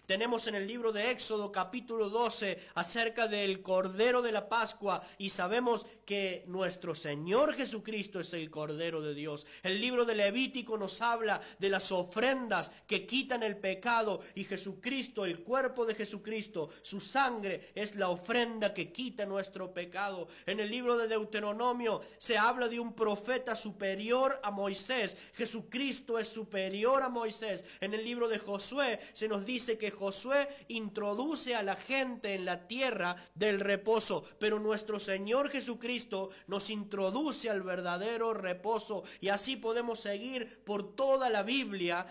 Tenemos 0.05 0.47
en 0.47 0.55
el 0.55 0.67
libro 0.67 0.91
de 0.91 1.11
Éxodo 1.11 1.49
capítulo 1.49 2.09
12 2.09 2.59
acerca 2.75 3.29
del 3.29 3.61
Cordero 3.61 4.21
de 4.21 4.33
la 4.33 4.49
Pascua 4.49 5.07
y 5.17 5.29
sabemos 5.29 5.85
que 6.11 6.43
nuestro 6.47 6.93
Señor 6.93 7.53
Jesucristo 7.53 8.19
es 8.19 8.33
el 8.33 8.51
Cordero 8.51 9.01
de 9.01 9.13
Dios. 9.13 9.47
El 9.63 9.79
libro 9.79 10.03
de 10.03 10.13
Levítico 10.13 10.77
nos 10.77 10.99
habla 10.99 11.39
de 11.57 11.69
las 11.69 11.89
ofrendas 11.93 12.69
que 12.85 13.05
quitan 13.05 13.43
el 13.43 13.55
pecado 13.55 14.19
y 14.35 14.43
Jesucristo, 14.43 15.23
el 15.23 15.39
cuerpo 15.39 15.85
de 15.85 15.95
Jesucristo, 15.95 16.69
su 16.81 16.99
sangre 16.99 17.71
es 17.75 17.95
la 17.95 18.09
ofrenda 18.09 18.73
que 18.73 18.91
quita 18.91 19.25
nuestro 19.25 19.73
pecado. 19.73 20.27
En 20.45 20.59
el 20.59 20.69
libro 20.69 20.97
de 20.97 21.07
Deuteronomio 21.07 22.01
se 22.17 22.37
habla 22.37 22.67
de 22.67 22.81
un 22.81 22.91
profeta 22.91 23.55
superior 23.55 24.37
a 24.43 24.51
Moisés. 24.51 25.15
Jesucristo 25.33 26.19
es 26.19 26.27
superior 26.27 27.03
a 27.03 27.07
Moisés. 27.07 27.63
En 27.79 27.93
el 27.93 28.03
libro 28.03 28.27
de 28.27 28.37
Josué 28.37 28.99
se 29.13 29.29
nos 29.29 29.45
dice 29.45 29.77
que 29.77 29.91
Josué 29.91 30.49
introduce 30.67 31.55
a 31.55 31.63
la 31.63 31.77
gente 31.77 32.33
en 32.33 32.43
la 32.43 32.67
tierra 32.67 33.15
del 33.33 33.61
reposo, 33.61 34.25
pero 34.39 34.59
nuestro 34.59 34.99
Señor 34.99 35.47
Jesucristo 35.47 36.00
nos 36.47 36.69
introduce 36.69 37.49
al 37.49 37.61
verdadero 37.61 38.33
reposo 38.33 39.03
y 39.19 39.29
así 39.29 39.55
podemos 39.55 39.99
seguir 39.99 40.63
por 40.63 40.95
toda 40.95 41.29
la 41.29 41.43
Biblia 41.43 42.05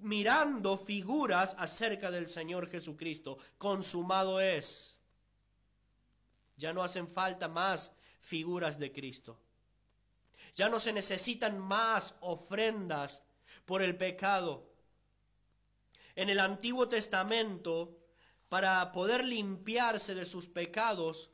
mirando 0.00 0.78
figuras 0.78 1.56
acerca 1.58 2.10
del 2.10 2.28
Señor 2.28 2.68
Jesucristo. 2.68 3.38
Consumado 3.58 4.40
es. 4.40 4.98
Ya 6.56 6.72
no 6.72 6.82
hacen 6.82 7.08
falta 7.08 7.48
más 7.48 7.92
figuras 8.20 8.78
de 8.78 8.92
Cristo. 8.92 9.38
Ya 10.54 10.68
no 10.68 10.80
se 10.80 10.92
necesitan 10.92 11.58
más 11.58 12.14
ofrendas 12.20 13.22
por 13.66 13.82
el 13.82 13.96
pecado. 13.96 14.70
En 16.14 16.30
el 16.30 16.40
Antiguo 16.40 16.88
Testamento, 16.88 17.98
para 18.48 18.90
poder 18.92 19.24
limpiarse 19.24 20.14
de 20.14 20.24
sus 20.24 20.46
pecados, 20.46 21.28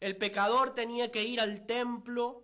el 0.00 0.16
pecador 0.16 0.74
tenía 0.74 1.10
que 1.10 1.24
ir 1.24 1.40
al 1.40 1.66
templo, 1.66 2.42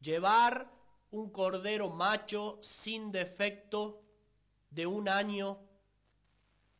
llevar 0.00 0.70
un 1.10 1.30
cordero 1.30 1.90
macho 1.90 2.58
sin 2.60 3.12
defecto 3.12 4.02
de 4.70 4.86
un 4.86 5.08
año, 5.08 5.60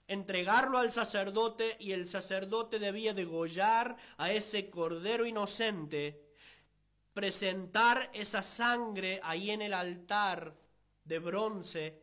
entregarlo 0.08 0.78
al 0.78 0.92
sacerdote 0.92 1.76
y 1.78 1.92
el 1.92 2.08
sacerdote 2.08 2.78
debía 2.78 3.14
degollar 3.14 3.96
a 4.16 4.32
ese 4.32 4.68
cordero 4.68 5.26
inocente, 5.26 6.20
presentar 7.12 8.10
esa 8.12 8.42
sangre 8.42 9.20
ahí 9.22 9.52
en 9.52 9.62
el 9.62 9.72
altar 9.72 10.56
de 11.04 11.18
bronce 11.20 12.02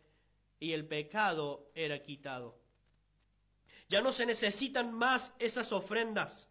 y 0.60 0.72
el 0.72 0.88
pecado 0.88 1.70
era 1.76 2.02
quitado. 2.02 2.58
Ya 3.90 4.02
no 4.02 4.14
se 4.14 4.26
necesitan 4.26 4.94
más 4.94 5.36
esas 5.38 5.74
ofrendas 5.74 6.51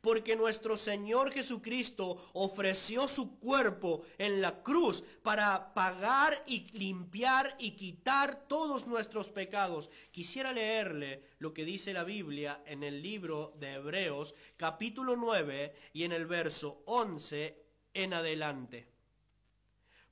porque 0.00 0.36
nuestro 0.36 0.76
Señor 0.76 1.32
Jesucristo 1.32 2.30
ofreció 2.32 3.08
su 3.08 3.38
cuerpo 3.38 4.02
en 4.18 4.40
la 4.40 4.62
cruz 4.62 5.04
para 5.22 5.74
pagar 5.74 6.42
y 6.46 6.68
limpiar 6.78 7.54
y 7.58 7.72
quitar 7.72 8.46
todos 8.48 8.86
nuestros 8.86 9.30
pecados. 9.30 9.90
Quisiera 10.10 10.52
leerle 10.52 11.22
lo 11.38 11.52
que 11.52 11.64
dice 11.64 11.92
la 11.92 12.04
Biblia 12.04 12.62
en 12.66 12.82
el 12.82 13.02
libro 13.02 13.54
de 13.58 13.74
Hebreos 13.74 14.34
capítulo 14.56 15.16
9 15.16 15.74
y 15.92 16.04
en 16.04 16.12
el 16.12 16.26
verso 16.26 16.82
11 16.86 17.62
en 17.94 18.14
adelante. 18.14 18.88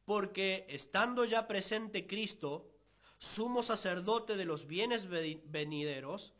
Porque 0.04 0.66
estando 0.68 1.24
ya 1.24 1.46
presente 1.46 2.06
Cristo, 2.06 2.70
sumo 3.16 3.62
sacerdote 3.62 4.36
de 4.36 4.44
los 4.44 4.66
bienes 4.66 5.08
venideros, 5.08 6.34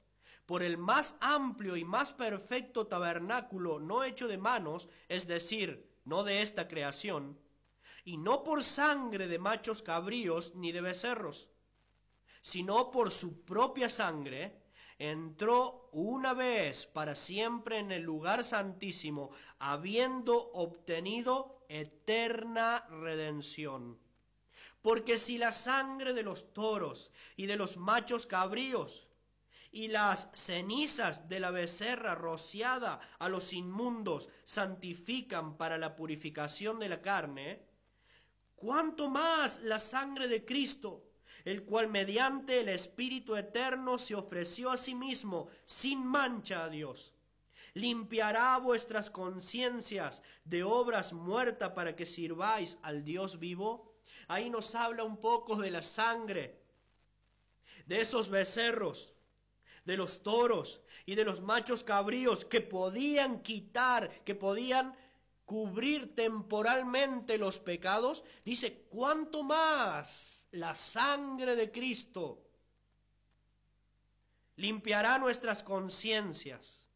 por 0.47 0.63
el 0.63 0.77
más 0.77 1.17
amplio 1.21 1.77
y 1.77 1.85
más 1.85 2.13
perfecto 2.13 2.87
tabernáculo 2.87 3.81
no 3.81 4.05
hecho 4.05 4.29
de 4.29 4.39
manos, 4.39 4.89
es 5.09 5.27
decir, 5.27 5.91
no 6.05 6.23
de 6.23 6.43
esta 6.43 6.69
creación, 6.69 7.39
y 8.05 8.19
no 8.19 8.45
por 8.45 8.63
sangre 8.63 9.27
de 9.27 9.39
machos 9.39 9.83
cabríos 9.83 10.55
ni 10.55 10.73
de 10.73 10.83
becerros, 10.83 11.49
sino 12.43 12.91
por 12.91 13.11
su 13.11 13.43
propia 13.45 13.89
sangre, 13.89 14.61
entró 14.99 15.89
una 15.93 16.35
vez 16.35 16.87
para 16.87 17.15
siempre 17.15 17.79
en 17.79 17.91
el 17.91 18.03
lugar 18.03 18.45
santísimo, 18.45 19.31
habiendo 19.59 20.53
obtenido 20.53 21.65
eterna 21.69 22.87
redención. 22.91 23.99
Porque 24.83 25.19
si 25.19 25.39
la 25.39 25.53
sangre 25.53 26.13
de 26.13 26.23
los 26.23 26.53
toros 26.53 27.11
y 27.37 27.47
de 27.47 27.57
los 27.57 27.79
machos 27.79 28.27
cabríos 28.27 29.04
y 29.75 29.89
las 29.89 30.29
cenizas 30.35 31.29
de 31.29 31.41
la 31.41 31.51
becerra 31.51 32.15
rociada 32.15 33.01
a 33.19 33.29
los 33.29 33.53
inmundos 33.53 34.29
santifican 34.45 35.57
para 35.57 35.79
la 35.79 35.97
purificación 35.97 36.79
de 36.79 36.89
la 36.89 37.03
carne, 37.03 37.61
cuánto 38.55 39.11
más 39.11 39.61
la 39.63 39.81
sangre 39.81 40.29
de 40.29 40.45
Cristo, 40.45 41.03
el 41.45 41.65
cual 41.65 41.89
mediante 41.89 42.61
el 42.61 42.69
Espíritu 42.69 43.35
Eterno 43.35 43.99
se 43.99 44.15
ofreció 44.15 44.71
a 44.71 44.77
sí 44.77 44.95
mismo 44.95 45.49
sin 45.65 46.07
mancha 46.07 46.63
a 46.63 46.69
Dios. 46.69 47.13
Limpiará 47.73 48.57
vuestras 48.59 49.11
conciencias 49.11 50.23
de 50.45 50.63
obras 50.63 51.13
muertas 51.13 51.73
para 51.73 51.97
que 51.97 52.07
sirváis 52.07 52.79
al 52.83 53.03
Dios 53.03 53.41
vivo. 53.41 53.97
Ahí 54.29 54.51
nos 54.51 54.77
habla 54.77 55.03
un 55.03 55.17
poco 55.17 55.57
de 55.57 55.73
la 55.73 55.83
sangre 55.83 56.63
de 57.87 58.01
esos 58.01 58.31
becerros 58.31 59.14
de 59.85 59.97
los 59.97 60.23
toros 60.23 60.81
y 61.07 61.15
de 61.15 61.25
los 61.25 61.43
machos 61.43 61.85
cabríos 61.85 62.45
que 62.45 62.61
podían 62.61 63.43
quitar, 63.43 64.23
que 64.25 64.35
podían 64.35 64.97
cubrir 65.45 66.15
temporalmente 66.15 67.37
los 67.37 67.59
pecados, 67.59 68.25
dice, 68.45 68.87
¿cuánto 68.89 69.43
más 69.43 70.49
la 70.53 70.75
sangre 70.75 71.55
de 71.55 71.71
Cristo 71.71 72.43
limpiará 74.57 75.19
nuestras 75.19 75.63
conciencias? 75.63 76.87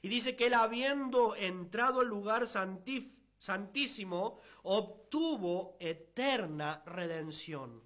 Y 0.00 0.08
dice 0.08 0.36
que 0.36 0.46
él 0.46 0.54
habiendo 0.54 1.34
entrado 1.34 2.00
al 2.00 2.06
lugar 2.06 2.46
santísimo, 2.46 4.38
obtuvo 4.62 5.76
eterna 5.80 6.82
redención. 6.86 7.82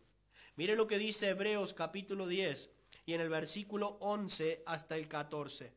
Mire 0.57 0.77
lo 0.77 0.87
que 0.87 0.99
dice 0.99 1.31
Hebreos 1.31 1.75
capítulo 1.75 2.27
10, 2.27 2.71
y 3.07 3.15
en 3.15 3.21
el 3.21 3.29
versículo 3.29 3.97
11 4.01 4.65
hasta 4.67 4.97
el 4.97 5.09
14. 5.09 5.73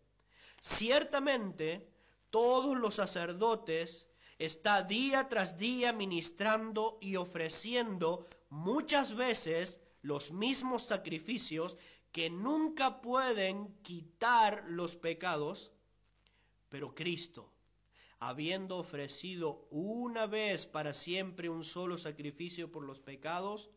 Ciertamente 0.60 1.88
todos 2.32 2.78
los 2.78 2.96
sacerdotes 2.96 4.08
está 4.40 4.84
día 4.84 5.30
tras 5.30 5.58
día 5.58 5.94
ministrando 5.94 6.98
y 7.00 7.16
ofreciendo 7.16 8.28
muchas 8.50 9.16
veces 9.16 9.80
los 10.02 10.32
mismos 10.32 10.84
sacrificios 10.84 11.78
que 12.12 12.32
nunca 12.32 13.02
pueden 13.02 13.76
quitar 13.84 14.64
los 14.68 14.96
pecados, 14.96 15.72
pero 16.68 16.96
Cristo, 16.96 17.54
habiendo 18.18 18.78
ofrecido 18.78 19.68
una 19.70 20.26
vez 20.26 20.66
para 20.66 20.94
siempre 20.94 21.48
un 21.48 21.64
solo 21.64 22.00
sacrificio 22.00 22.72
por 22.72 22.84
los 22.84 23.00
pecados, 23.00 23.70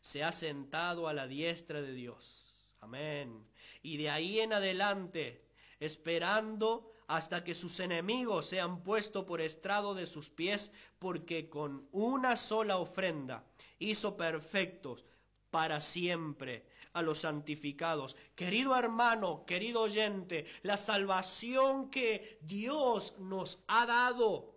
se 0.00 0.24
ha 0.24 0.32
sentado 0.32 1.06
a 1.06 1.12
la 1.12 1.26
diestra 1.26 1.82
de 1.82 1.92
Dios 1.92 2.53
Amén. 2.84 3.46
Y 3.82 3.96
de 3.96 4.10
ahí 4.10 4.40
en 4.40 4.52
adelante, 4.52 5.42
esperando 5.80 6.92
hasta 7.06 7.42
que 7.42 7.54
sus 7.54 7.80
enemigos 7.80 8.44
sean 8.44 8.82
puestos 8.82 9.24
por 9.24 9.40
estrado 9.40 9.94
de 9.94 10.04
sus 10.04 10.28
pies, 10.28 10.70
porque 10.98 11.48
con 11.48 11.88
una 11.92 12.36
sola 12.36 12.76
ofrenda 12.76 13.42
hizo 13.78 14.18
perfectos 14.18 15.06
para 15.50 15.80
siempre 15.80 16.66
a 16.92 17.00
los 17.00 17.20
santificados. 17.20 18.16
Querido 18.34 18.76
hermano, 18.76 19.46
querido 19.46 19.80
oyente, 19.80 20.44
la 20.62 20.76
salvación 20.76 21.90
que 21.90 22.38
Dios 22.42 23.14
nos 23.18 23.60
ha 23.66 23.86
dado 23.86 24.53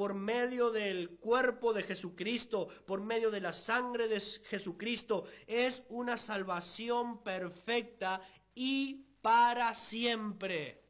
por 0.00 0.14
medio 0.14 0.70
del 0.70 1.10
cuerpo 1.18 1.74
de 1.74 1.82
Jesucristo, 1.82 2.68
por 2.86 3.02
medio 3.02 3.30
de 3.30 3.42
la 3.42 3.52
sangre 3.52 4.08
de 4.08 4.18
Jesucristo, 4.18 5.26
es 5.46 5.82
una 5.90 6.16
salvación 6.16 7.22
perfecta 7.22 8.22
y 8.54 9.04
para 9.20 9.74
siempre. 9.74 10.82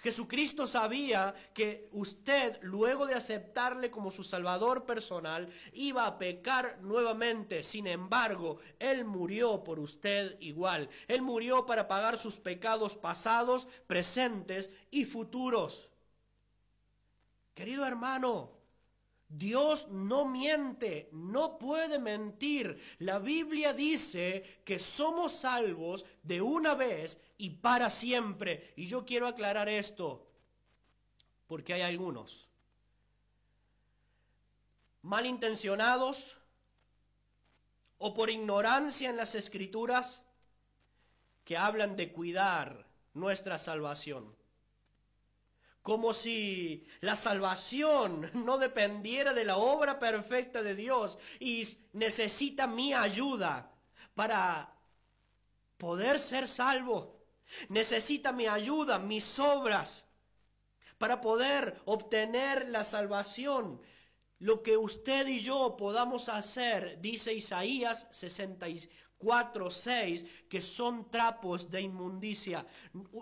Jesucristo 0.00 0.66
sabía 0.66 1.34
que 1.54 1.88
usted, 1.92 2.58
luego 2.60 3.06
de 3.06 3.14
aceptarle 3.14 3.90
como 3.90 4.10
su 4.10 4.22
Salvador 4.22 4.84
personal, 4.84 5.48
iba 5.72 6.06
a 6.06 6.18
pecar 6.18 6.82
nuevamente. 6.82 7.62
Sin 7.62 7.86
embargo, 7.86 8.58
Él 8.78 9.06
murió 9.06 9.64
por 9.64 9.80
usted 9.80 10.36
igual. 10.40 10.90
Él 11.06 11.22
murió 11.22 11.64
para 11.64 11.88
pagar 11.88 12.18
sus 12.18 12.36
pecados 12.36 12.96
pasados, 12.96 13.66
presentes 13.86 14.70
y 14.90 15.06
futuros. 15.06 15.87
Querido 17.58 17.84
hermano, 17.84 18.52
Dios 19.28 19.88
no 19.88 20.24
miente, 20.24 21.08
no 21.10 21.58
puede 21.58 21.98
mentir. 21.98 22.80
La 23.00 23.18
Biblia 23.18 23.72
dice 23.72 24.60
que 24.64 24.78
somos 24.78 25.32
salvos 25.32 26.04
de 26.22 26.40
una 26.40 26.76
vez 26.76 27.20
y 27.36 27.50
para 27.50 27.90
siempre. 27.90 28.72
Y 28.76 28.86
yo 28.86 29.04
quiero 29.04 29.26
aclarar 29.26 29.68
esto, 29.68 30.24
porque 31.48 31.74
hay 31.74 31.82
algunos 31.82 32.48
malintencionados 35.02 36.36
o 37.98 38.14
por 38.14 38.30
ignorancia 38.30 39.10
en 39.10 39.16
las 39.16 39.34
escrituras 39.34 40.22
que 41.44 41.56
hablan 41.56 41.96
de 41.96 42.12
cuidar 42.12 42.86
nuestra 43.14 43.58
salvación 43.58 44.37
como 45.88 46.12
si 46.12 46.86
la 47.00 47.16
salvación 47.16 48.30
no 48.44 48.58
dependiera 48.58 49.32
de 49.32 49.46
la 49.46 49.56
obra 49.56 49.98
perfecta 49.98 50.62
de 50.62 50.74
Dios 50.74 51.16
y 51.40 51.66
necesita 51.94 52.66
mi 52.66 52.92
ayuda 52.92 53.72
para 54.14 54.76
poder 55.78 56.20
ser 56.20 56.46
salvo. 56.46 57.24
Necesita 57.70 58.32
mi 58.32 58.46
ayuda, 58.46 58.98
mis 58.98 59.38
obras, 59.38 60.04
para 60.98 61.22
poder 61.22 61.80
obtener 61.86 62.68
la 62.68 62.84
salvación. 62.84 63.80
Lo 64.40 64.62
que 64.62 64.76
usted 64.76 65.26
y 65.26 65.40
yo 65.40 65.74
podamos 65.78 66.28
hacer, 66.28 67.00
dice 67.00 67.32
Isaías 67.32 68.08
4, 69.18 69.70
6, 69.70 70.24
que 70.48 70.62
son 70.62 71.10
trapos 71.10 71.70
de 71.70 71.82
inmundicia. 71.82 72.64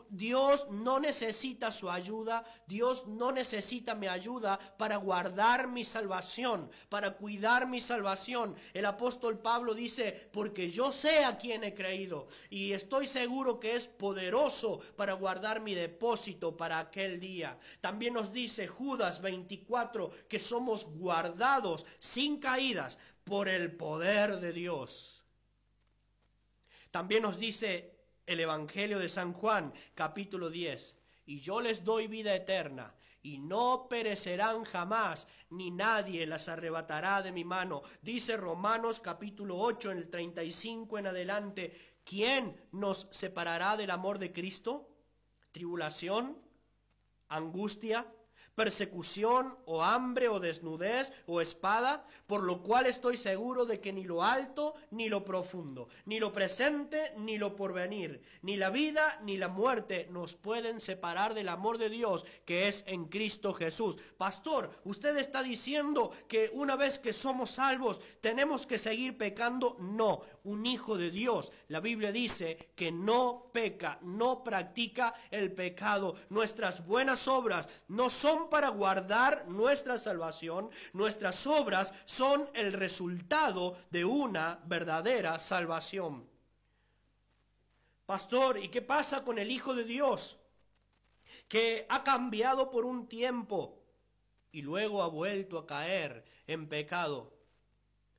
Dios 0.08 0.68
no 0.70 1.00
necesita 1.00 1.72
su 1.72 1.90
ayuda, 1.90 2.44
Dios 2.66 3.06
no 3.06 3.32
necesita 3.32 3.94
mi 3.94 4.06
ayuda 4.06 4.58
para 4.76 4.96
guardar 4.96 5.68
mi 5.68 5.84
salvación, 5.84 6.70
para 6.88 7.16
cuidar 7.16 7.66
mi 7.66 7.80
salvación. 7.80 8.56
El 8.74 8.86
apóstol 8.86 9.38
Pablo 9.38 9.74
dice, 9.74 10.28
porque 10.32 10.70
yo 10.70 10.92
sé 10.92 11.24
a 11.24 11.36
quién 11.38 11.64
he 11.64 11.74
creído 11.74 12.28
y 12.50 12.72
estoy 12.72 13.06
seguro 13.06 13.58
que 13.58 13.74
es 13.74 13.86
poderoso 13.86 14.80
para 14.96 15.14
guardar 15.14 15.60
mi 15.60 15.74
depósito 15.74 16.56
para 16.56 16.78
aquel 16.78 17.18
día. 17.20 17.58
También 17.80 18.14
nos 18.14 18.32
dice 18.32 18.66
Judas 18.66 19.20
24 19.20 20.10
que 20.28 20.38
somos 20.38 20.84
guardados 20.84 21.86
sin 21.98 22.38
caídas 22.38 22.98
por 23.24 23.48
el 23.48 23.72
poder 23.72 24.38
de 24.40 24.52
Dios. 24.52 25.15
También 26.96 27.24
nos 27.24 27.38
dice 27.38 27.94
el 28.24 28.40
Evangelio 28.40 28.98
de 28.98 29.10
San 29.10 29.34
Juan, 29.34 29.74
capítulo 29.94 30.48
10, 30.48 30.96
y 31.26 31.40
yo 31.40 31.60
les 31.60 31.84
doy 31.84 32.06
vida 32.06 32.34
eterna, 32.34 32.94
y 33.22 33.36
no 33.36 33.86
perecerán 33.90 34.64
jamás, 34.64 35.28
ni 35.50 35.70
nadie 35.70 36.26
las 36.26 36.48
arrebatará 36.48 37.20
de 37.20 37.32
mi 37.32 37.44
mano. 37.44 37.82
Dice 38.00 38.38
Romanos 38.38 39.00
capítulo 39.00 39.58
8, 39.58 39.90
en 39.90 39.98
el 39.98 40.08
35 40.08 40.96
en 40.96 41.08
adelante, 41.08 41.98
¿quién 42.02 42.58
nos 42.72 43.08
separará 43.10 43.76
del 43.76 43.90
amor 43.90 44.18
de 44.18 44.32
Cristo? 44.32 44.88
¿Tribulación? 45.52 46.38
¿Angustia? 47.28 48.06
Persecución 48.56 49.56
o 49.66 49.84
hambre 49.84 50.28
o 50.28 50.40
desnudez 50.40 51.12
o 51.26 51.40
espada, 51.40 52.04
por 52.26 52.42
lo 52.42 52.62
cual 52.62 52.86
estoy 52.86 53.16
seguro 53.16 53.66
de 53.66 53.80
que 53.80 53.92
ni 53.92 54.02
lo 54.02 54.24
alto 54.24 54.74
ni 54.90 55.08
lo 55.08 55.24
profundo, 55.24 55.88
ni 56.06 56.18
lo 56.18 56.32
presente 56.32 57.12
ni 57.18 57.38
lo 57.38 57.54
porvenir, 57.54 58.22
ni 58.42 58.56
la 58.56 58.70
vida 58.70 59.20
ni 59.22 59.36
la 59.36 59.48
muerte 59.48 60.08
nos 60.10 60.34
pueden 60.34 60.80
separar 60.80 61.34
del 61.34 61.50
amor 61.50 61.78
de 61.78 61.90
Dios 61.90 62.24
que 62.44 62.66
es 62.66 62.82
en 62.88 63.04
Cristo 63.04 63.52
Jesús. 63.52 63.96
Pastor, 64.16 64.70
usted 64.84 65.16
está 65.18 65.42
diciendo 65.42 66.10
que 66.26 66.50
una 66.54 66.76
vez 66.76 66.98
que 66.98 67.12
somos 67.12 67.50
salvos 67.50 68.00
tenemos 68.20 68.66
que 68.66 68.78
seguir 68.78 69.18
pecando. 69.18 69.76
No, 69.78 70.22
un 70.44 70.64
hijo 70.64 70.96
de 70.96 71.10
Dios, 71.10 71.52
la 71.68 71.80
Biblia 71.80 72.10
dice 72.10 72.70
que 72.74 72.90
no 72.90 73.50
peca, 73.52 73.98
no 74.00 74.42
practica 74.42 75.14
el 75.30 75.52
pecado. 75.52 76.16
Nuestras 76.30 76.86
buenas 76.86 77.28
obras 77.28 77.68
no 77.88 78.08
son 78.08 78.45
para 78.48 78.68
guardar 78.68 79.46
nuestra 79.48 79.98
salvación, 79.98 80.70
nuestras 80.92 81.46
obras 81.46 81.94
son 82.04 82.48
el 82.54 82.72
resultado 82.72 83.76
de 83.90 84.04
una 84.04 84.60
verdadera 84.66 85.38
salvación. 85.38 86.28
Pastor, 88.06 88.58
¿y 88.58 88.68
qué 88.68 88.82
pasa 88.82 89.24
con 89.24 89.38
el 89.38 89.50
Hijo 89.50 89.74
de 89.74 89.84
Dios? 89.84 90.36
Que 91.48 91.86
ha 91.88 92.04
cambiado 92.04 92.70
por 92.70 92.84
un 92.84 93.08
tiempo 93.08 93.82
y 94.52 94.62
luego 94.62 95.02
ha 95.02 95.08
vuelto 95.08 95.58
a 95.58 95.66
caer 95.66 96.24
en 96.46 96.68
pecado. 96.68 97.32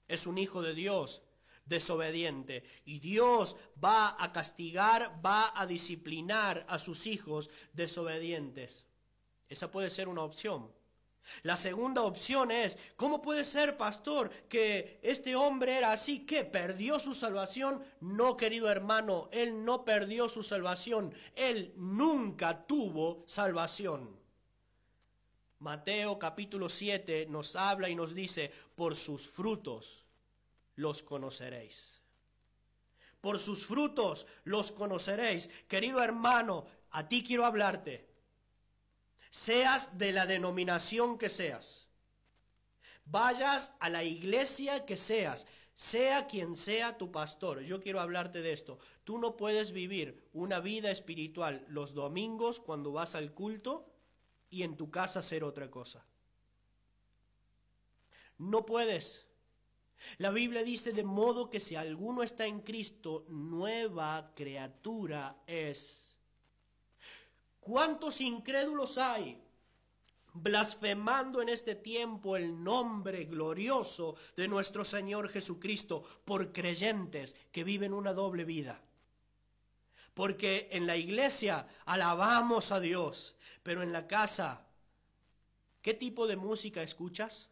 Es 0.08 0.28
un 0.28 0.38
Hijo 0.38 0.62
de 0.62 0.74
Dios 0.74 1.22
desobediente. 1.68 2.64
Y 2.86 3.00
Dios 3.00 3.56
va 3.84 4.16
a 4.22 4.32
castigar, 4.32 5.22
va 5.26 5.52
a 5.56 5.66
disciplinar 5.66 6.66
a 6.68 6.80
sus 6.80 7.08
hijos 7.08 7.50
desobedientes. 7.74 8.87
Esa 9.50 9.72
puede 9.72 9.90
ser 9.90 10.08
una 10.08 10.24
opción. 10.24 10.72
La 11.44 11.58
segunda 11.58 12.04
opción 12.04 12.52
es, 12.52 12.78
¿cómo 12.96 13.22
puede 13.22 13.44
ser, 13.44 13.78
pastor, 13.78 14.30
que 14.48 15.00
este 15.02 15.36
hombre 15.36 15.78
era 15.78 15.92
así, 15.92 16.26
que 16.26 16.44
perdió 16.44 17.00
su 17.00 17.14
salvación? 17.14 17.84
No, 18.00 18.38
querido 18.38 18.70
hermano, 18.70 19.30
él 19.32 19.66
no 19.66 19.84
perdió 19.84 20.30
su 20.30 20.44
salvación, 20.44 21.14
él 21.36 21.74
nunca 21.76 22.66
tuvo 22.66 23.24
salvación. 23.28 24.18
Mateo 25.60 26.20
capítulo 26.20 26.70
7 26.70 27.26
nos 27.30 27.56
habla 27.56 27.90
y 27.90 27.96
nos 27.96 28.14
dice, 28.14 28.52
por 28.76 28.96
sus 28.96 29.28
frutos 29.28 30.06
los 30.76 31.04
conoceréis. 31.04 32.02
Por 33.20 33.40
sus 33.40 33.66
frutos 33.66 34.28
los 34.44 34.72
conoceréis. 34.72 35.50
Querido 35.68 36.02
hermano, 36.02 36.66
a 36.92 37.08
ti 37.08 37.24
quiero 37.24 37.46
hablarte 37.46 38.07
seas 39.30 39.98
de 39.98 40.12
la 40.12 40.26
denominación 40.26 41.18
que 41.18 41.30
seas, 41.30 41.88
vayas 43.06 43.74
a 43.80 43.90
la 43.90 44.04
iglesia 44.04 44.86
que 44.86 44.98
seas, 44.98 45.48
sea 45.74 46.26
quien 46.28 46.56
sea 46.56 46.98
tu 46.98 47.12
pastor. 47.12 47.62
Yo 47.62 47.80
quiero 47.82 48.02
hablarte 48.02 48.42
de 48.42 48.52
esto. 48.52 48.80
Tú 49.04 49.20
no 49.20 49.38
puedes 49.38 49.72
vivir 49.72 50.28
una 50.34 50.60
vida 50.60 50.90
espiritual 50.92 51.66
los 51.68 51.94
domingos 51.94 52.60
cuando 52.60 52.92
vas 52.92 53.16
al 53.16 53.32
culto 53.34 53.94
y 54.50 54.64
en 54.64 54.76
tu 54.76 54.90
casa 54.90 55.20
hacer 55.20 55.44
otra 55.44 55.70
cosa. 55.70 56.06
No 58.38 58.66
puedes. 58.66 59.28
La 60.18 60.32
Biblia 60.32 60.64
dice 60.64 60.94
de 60.94 61.04
modo 61.04 61.50
que 61.50 61.60
si 61.60 61.76
alguno 61.76 62.24
está 62.24 62.46
en 62.46 62.62
Cristo, 62.62 63.26
nueva 63.30 64.32
criatura 64.36 65.42
es. 65.48 66.07
¿Cuántos 67.68 68.22
incrédulos 68.22 68.98
hay 68.98 69.38
blasfemando 70.32 71.42
en 71.42 71.50
este 71.50 71.76
tiempo 71.76 72.38
el 72.38 72.64
nombre 72.64 73.26
glorioso 73.26 74.16
de 74.38 74.48
nuestro 74.48 74.86
Señor 74.86 75.28
Jesucristo 75.28 76.02
por 76.24 76.54
creyentes 76.54 77.36
que 77.52 77.66
viven 77.66 77.94
una 77.94 78.14
doble 78.14 78.46
vida? 78.46 78.82
Porque 80.14 80.70
en 80.72 80.88
la 80.88 80.96
iglesia 80.96 81.68
alabamos 81.84 82.72
a 82.72 82.80
Dios, 82.80 83.36
pero 83.64 83.84
en 83.84 83.92
la 83.92 84.08
casa, 84.08 84.66
¿qué 85.82 85.94
tipo 85.94 86.26
de 86.26 86.38
música 86.38 86.82
escuchas? 86.84 87.50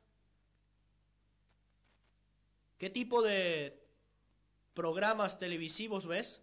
¿Qué 2.77 2.89
tipo 2.89 3.21
de 3.21 3.85
programas 4.73 5.39
televisivos 5.39 6.07
ves? 6.07 6.39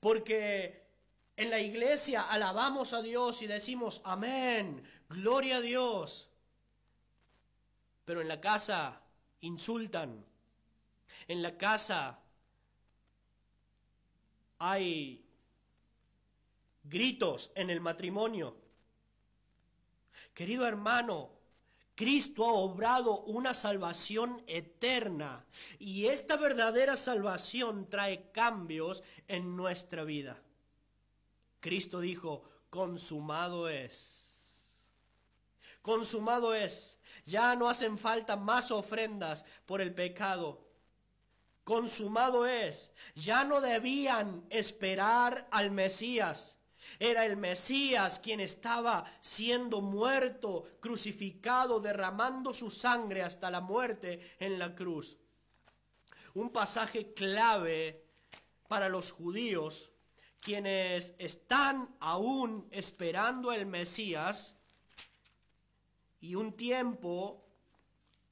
Porque 0.00 0.83
en 1.36 1.50
la 1.50 1.58
iglesia 1.58 2.22
alabamos 2.22 2.92
a 2.92 3.02
Dios 3.02 3.42
y 3.42 3.46
decimos 3.46 4.00
amén, 4.04 4.82
gloria 5.08 5.56
a 5.56 5.60
Dios. 5.60 6.30
Pero 8.04 8.20
en 8.20 8.28
la 8.28 8.40
casa 8.40 9.00
insultan. 9.40 10.24
En 11.26 11.42
la 11.42 11.56
casa 11.56 12.18
hay 14.58 15.24
gritos 16.84 17.50
en 17.54 17.70
el 17.70 17.80
matrimonio. 17.80 18.56
Querido 20.34 20.66
hermano, 20.66 21.30
Cristo 21.94 22.44
ha 22.44 22.52
obrado 22.52 23.20
una 23.22 23.54
salvación 23.54 24.42
eterna 24.46 25.44
y 25.78 26.06
esta 26.06 26.36
verdadera 26.36 26.96
salvación 26.96 27.88
trae 27.88 28.30
cambios 28.32 29.02
en 29.28 29.56
nuestra 29.56 30.04
vida. 30.04 30.40
Cristo 31.64 32.00
dijo, 32.00 32.42
consumado 32.68 33.70
es. 33.70 34.84
Consumado 35.80 36.54
es. 36.54 37.00
Ya 37.24 37.56
no 37.56 37.70
hacen 37.70 37.96
falta 37.96 38.36
más 38.36 38.70
ofrendas 38.70 39.46
por 39.64 39.80
el 39.80 39.94
pecado. 39.94 40.62
Consumado 41.64 42.46
es. 42.46 42.92
Ya 43.14 43.44
no 43.44 43.62
debían 43.62 44.44
esperar 44.50 45.48
al 45.50 45.70
Mesías. 45.70 46.58
Era 46.98 47.24
el 47.24 47.38
Mesías 47.38 48.18
quien 48.18 48.40
estaba 48.40 49.10
siendo 49.22 49.80
muerto, 49.80 50.66
crucificado, 50.80 51.80
derramando 51.80 52.52
su 52.52 52.70
sangre 52.70 53.22
hasta 53.22 53.50
la 53.50 53.62
muerte 53.62 54.36
en 54.38 54.58
la 54.58 54.74
cruz. 54.74 55.16
Un 56.34 56.50
pasaje 56.50 57.14
clave 57.14 58.04
para 58.68 58.90
los 58.90 59.12
judíos 59.12 59.93
quienes 60.44 61.14
están 61.16 61.96
aún 62.00 62.68
esperando 62.70 63.50
el 63.50 63.64
Mesías 63.64 64.54
y 66.20 66.34
un 66.34 66.52
tiempo 66.52 67.42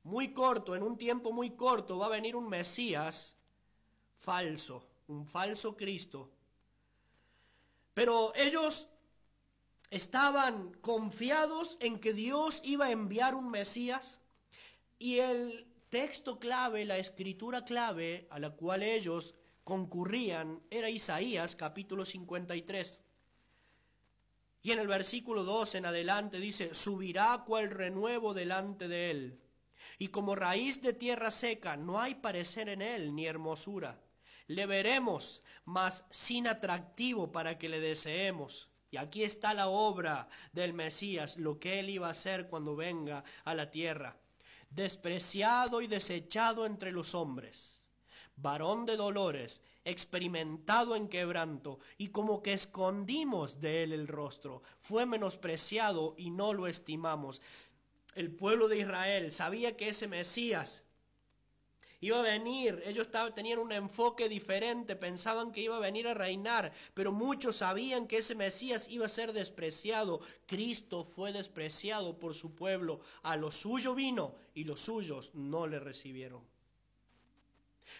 muy 0.02 0.34
corto, 0.34 0.76
en 0.76 0.82
un 0.82 0.98
tiempo 0.98 1.32
muy 1.32 1.52
corto 1.52 1.98
va 1.98 2.06
a 2.06 2.10
venir 2.10 2.36
un 2.36 2.50
Mesías 2.50 3.38
falso, 4.18 4.86
un 5.08 5.26
falso 5.26 5.74
Cristo. 5.74 6.30
Pero 7.94 8.34
ellos 8.34 8.88
estaban 9.90 10.74
confiados 10.82 11.78
en 11.80 11.98
que 11.98 12.12
Dios 12.12 12.60
iba 12.62 12.86
a 12.86 12.90
enviar 12.90 13.34
un 13.34 13.50
Mesías 13.50 14.20
y 14.98 15.20
el 15.20 15.66
texto 15.88 16.38
clave, 16.38 16.84
la 16.84 16.98
escritura 16.98 17.64
clave 17.64 18.26
a 18.30 18.38
la 18.38 18.50
cual 18.50 18.82
ellos 18.82 19.34
concurrían 19.64 20.62
era 20.70 20.90
Isaías 20.90 21.56
capítulo 21.56 22.04
53. 22.04 23.00
Y 24.62 24.70
en 24.70 24.78
el 24.78 24.86
versículo 24.86 25.44
2 25.44 25.74
en 25.76 25.86
adelante 25.86 26.38
dice, 26.38 26.72
subirá 26.74 27.42
cual 27.46 27.70
renuevo 27.70 28.32
delante 28.34 28.88
de 28.88 29.10
él, 29.10 29.38
Y 29.98 30.08
como 30.08 30.36
raíz 30.36 30.80
de 30.80 30.92
tierra 30.92 31.32
seca 31.32 31.76
no 31.76 32.00
hay 32.00 32.14
parecer 32.14 32.68
en 32.68 32.82
él 32.82 33.14
ni 33.14 33.26
hermosura. 33.26 34.00
Le 34.46 34.66
veremos, 34.66 35.42
mas 35.64 36.04
sin 36.10 36.46
atractivo 36.46 37.32
para 37.32 37.58
que 37.58 37.68
le 37.68 37.80
deseemos. 37.80 38.68
Y 38.90 38.98
aquí 38.98 39.24
está 39.24 39.54
la 39.54 39.68
obra 39.68 40.28
del 40.52 40.74
Mesías, 40.74 41.36
lo 41.36 41.58
que 41.58 41.80
él 41.80 41.90
iba 41.90 42.08
a 42.08 42.12
hacer 42.12 42.48
cuando 42.48 42.76
venga 42.76 43.24
a 43.44 43.54
la 43.54 43.70
tierra. 43.70 44.18
Despreciado 44.70 45.80
y 45.80 45.86
desechado 45.86 46.66
entre 46.66 46.92
los 46.92 47.14
hombres, 47.14 47.81
varón 48.36 48.86
de 48.86 48.96
dolores, 48.96 49.60
experimentado 49.84 50.96
en 50.96 51.08
quebranto, 51.08 51.78
y 51.98 52.08
como 52.08 52.42
que 52.42 52.52
escondimos 52.52 53.60
de 53.60 53.82
él 53.82 53.92
el 53.92 54.08
rostro. 54.08 54.62
Fue 54.80 55.06
menospreciado 55.06 56.14
y 56.16 56.30
no 56.30 56.52
lo 56.52 56.66
estimamos. 56.66 57.42
El 58.14 58.30
pueblo 58.30 58.68
de 58.68 58.78
Israel 58.78 59.32
sabía 59.32 59.76
que 59.76 59.88
ese 59.88 60.06
Mesías 60.08 60.84
iba 62.02 62.18
a 62.18 62.22
venir, 62.22 62.82
ellos 62.84 63.06
tenían 63.34 63.60
un 63.60 63.70
enfoque 63.70 64.28
diferente, 64.28 64.96
pensaban 64.96 65.52
que 65.52 65.60
iba 65.60 65.76
a 65.76 65.80
venir 65.80 66.08
a 66.08 66.14
reinar, 66.14 66.72
pero 66.94 67.12
muchos 67.12 67.56
sabían 67.56 68.08
que 68.08 68.18
ese 68.18 68.34
Mesías 68.34 68.88
iba 68.88 69.06
a 69.06 69.08
ser 69.08 69.32
despreciado. 69.32 70.20
Cristo 70.46 71.04
fue 71.04 71.32
despreciado 71.32 72.18
por 72.18 72.34
su 72.34 72.56
pueblo, 72.56 73.00
a 73.22 73.36
lo 73.36 73.52
suyo 73.52 73.94
vino 73.94 74.34
y 74.52 74.64
los 74.64 74.80
suyos 74.80 75.32
no 75.34 75.68
le 75.68 75.78
recibieron. 75.78 76.51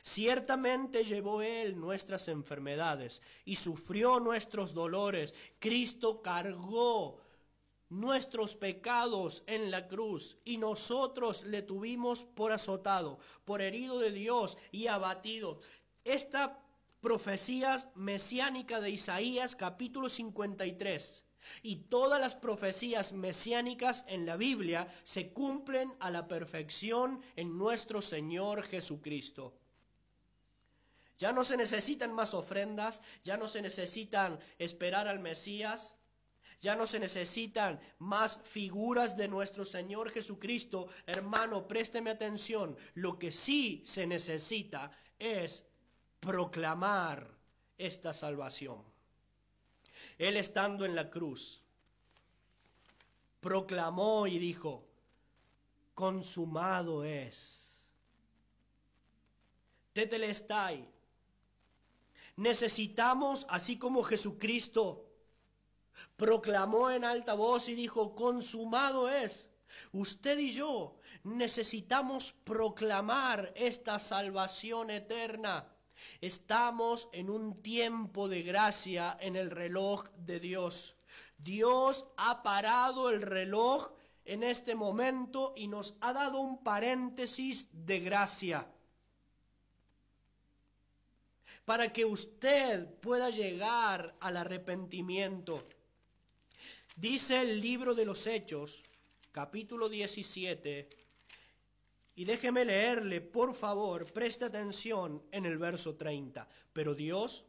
Ciertamente 0.01 1.05
llevó 1.05 1.43
Él 1.43 1.79
nuestras 1.79 2.29
enfermedades 2.29 3.21
y 3.45 3.57
sufrió 3.57 4.21
nuestros 4.21 4.73
dolores. 4.73 5.35
Cristo 5.59 6.23
cargó 6.23 7.21
nuestros 7.93 8.57
pecados 8.57 9.45
en 9.47 9.71
la 9.71 9.87
cruz 9.87 10.39
y 10.45 10.57
nosotros 10.57 11.45
le 11.45 11.61
tuvimos 11.61 12.25
por 12.25 12.53
azotado, 12.53 13.19
por 13.45 13.61
herido 13.61 13.99
de 13.99 14.11
Dios 14.11 14.57
y 14.71 14.87
abatido. 14.87 15.61
Esta 16.05 16.59
profecía 17.01 17.77
mesiánica 17.95 18.81
de 18.81 18.91
Isaías 18.91 19.57
capítulo 19.57 20.09
53 20.09 21.27
y 21.63 21.77
todas 21.77 22.21
las 22.21 22.35
profecías 22.35 23.13
mesiánicas 23.13 24.05
en 24.09 24.25
la 24.25 24.37
Biblia 24.37 24.89
se 25.03 25.33
cumplen 25.33 25.93
a 26.01 26.11
la 26.11 26.29
perfección 26.29 27.21
en 27.37 27.59
nuestro 27.59 28.01
Señor 28.01 28.63
Jesucristo. 28.63 29.55
Ya 31.23 31.33
no 31.33 31.45
se 31.45 31.57
necesitan 31.57 32.13
más 32.13 32.35
ofrendas, 32.35 33.01
ya 33.23 33.37
no 33.37 33.47
se 33.47 33.63
necesitan 33.63 34.41
esperar 34.59 35.07
al 35.07 35.21
Mesías, 35.21 35.95
ya 36.61 36.75
no 36.75 36.85
se 36.85 36.99
necesitan 36.99 37.81
más 38.01 38.41
figuras 38.43 39.17
de 39.17 39.29
nuestro 39.29 39.65
Señor 39.65 40.11
Jesucristo. 40.11 40.89
Hermano, 41.07 41.69
présteme 41.69 42.11
atención. 42.11 42.77
Lo 42.95 43.21
que 43.21 43.31
sí 43.31 43.83
se 43.85 44.05
necesita 44.05 44.91
es 45.17 45.65
proclamar 46.19 47.31
esta 47.79 48.13
salvación. 48.13 48.83
Él 50.19 50.37
estando 50.37 50.85
en 50.85 50.97
la 50.97 51.09
cruz, 51.09 51.63
proclamó 53.41 54.27
y 54.27 54.41
dijo, 54.41 54.89
consumado 55.95 57.05
es. 57.05 57.89
Tetelestai. 59.93 60.92
Necesitamos, 62.37 63.47
así 63.51 63.79
como 63.79 64.03
Jesucristo, 64.03 65.07
proclamó 66.17 66.91
en 66.91 67.05
alta 67.05 67.35
voz 67.35 67.69
y 67.69 67.75
dijo, 67.75 68.15
consumado 68.15 69.11
es. 69.11 69.51
Usted 69.93 70.39
y 70.39 70.53
yo 70.53 70.99
necesitamos 71.25 72.33
proclamar 72.45 73.53
esta 73.55 73.99
salvación 73.99 74.91
eterna. 74.91 75.69
Estamos 76.21 77.09
en 77.13 77.31
un 77.31 77.63
tiempo 77.63 78.29
de 78.29 78.43
gracia 78.43 79.17
en 79.21 79.37
el 79.37 79.51
reloj 79.51 80.09
de 80.17 80.41
Dios. 80.41 80.97
Dios 81.39 82.07
ha 82.17 82.43
parado 82.43 83.11
el 83.11 83.23
reloj 83.23 83.93
en 84.25 84.43
este 84.43 84.75
momento 84.75 85.53
y 85.57 85.69
nos 85.69 85.97
ha 86.01 86.13
dado 86.13 86.41
un 86.41 86.63
paréntesis 86.63 87.69
de 87.73 88.01
gracia 88.01 88.69
para 91.73 91.91
que 91.91 92.05
usted 92.05 92.87
pueda 93.01 93.31
llegar 93.31 94.15
al 94.21 94.37
arrepentimiento. 94.37 95.67
Dice 96.97 97.41
el 97.41 97.63
libro 97.63 97.95
de 97.95 98.05
los 98.05 98.27
Hechos, 98.27 98.83
capítulo 99.31 99.89
17, 99.89 100.91
y 102.15 102.25
déjeme 102.27 102.67
leerle, 102.67 103.23
por 103.23 103.55
favor, 103.55 104.05
preste 104.13 104.45
atención 104.45 105.23
en 105.33 105.47
el 105.47 105.57
verso 105.57 105.95
30. 105.95 106.47
Pero 106.75 106.95
Dios, 106.95 107.47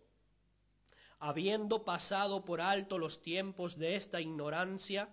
habiendo 1.20 1.84
pasado 1.84 2.46
por 2.46 2.62
alto 2.62 2.98
los 2.98 3.22
tiempos 3.22 3.78
de 3.78 3.98
esta 3.98 4.22
ignorancia, 4.22 5.10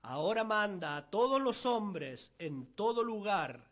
ahora 0.00 0.44
manda 0.44 0.96
a 0.96 1.10
todos 1.10 1.42
los 1.42 1.66
hombres 1.66 2.32
en 2.38 2.64
todo 2.74 3.04
lugar 3.04 3.65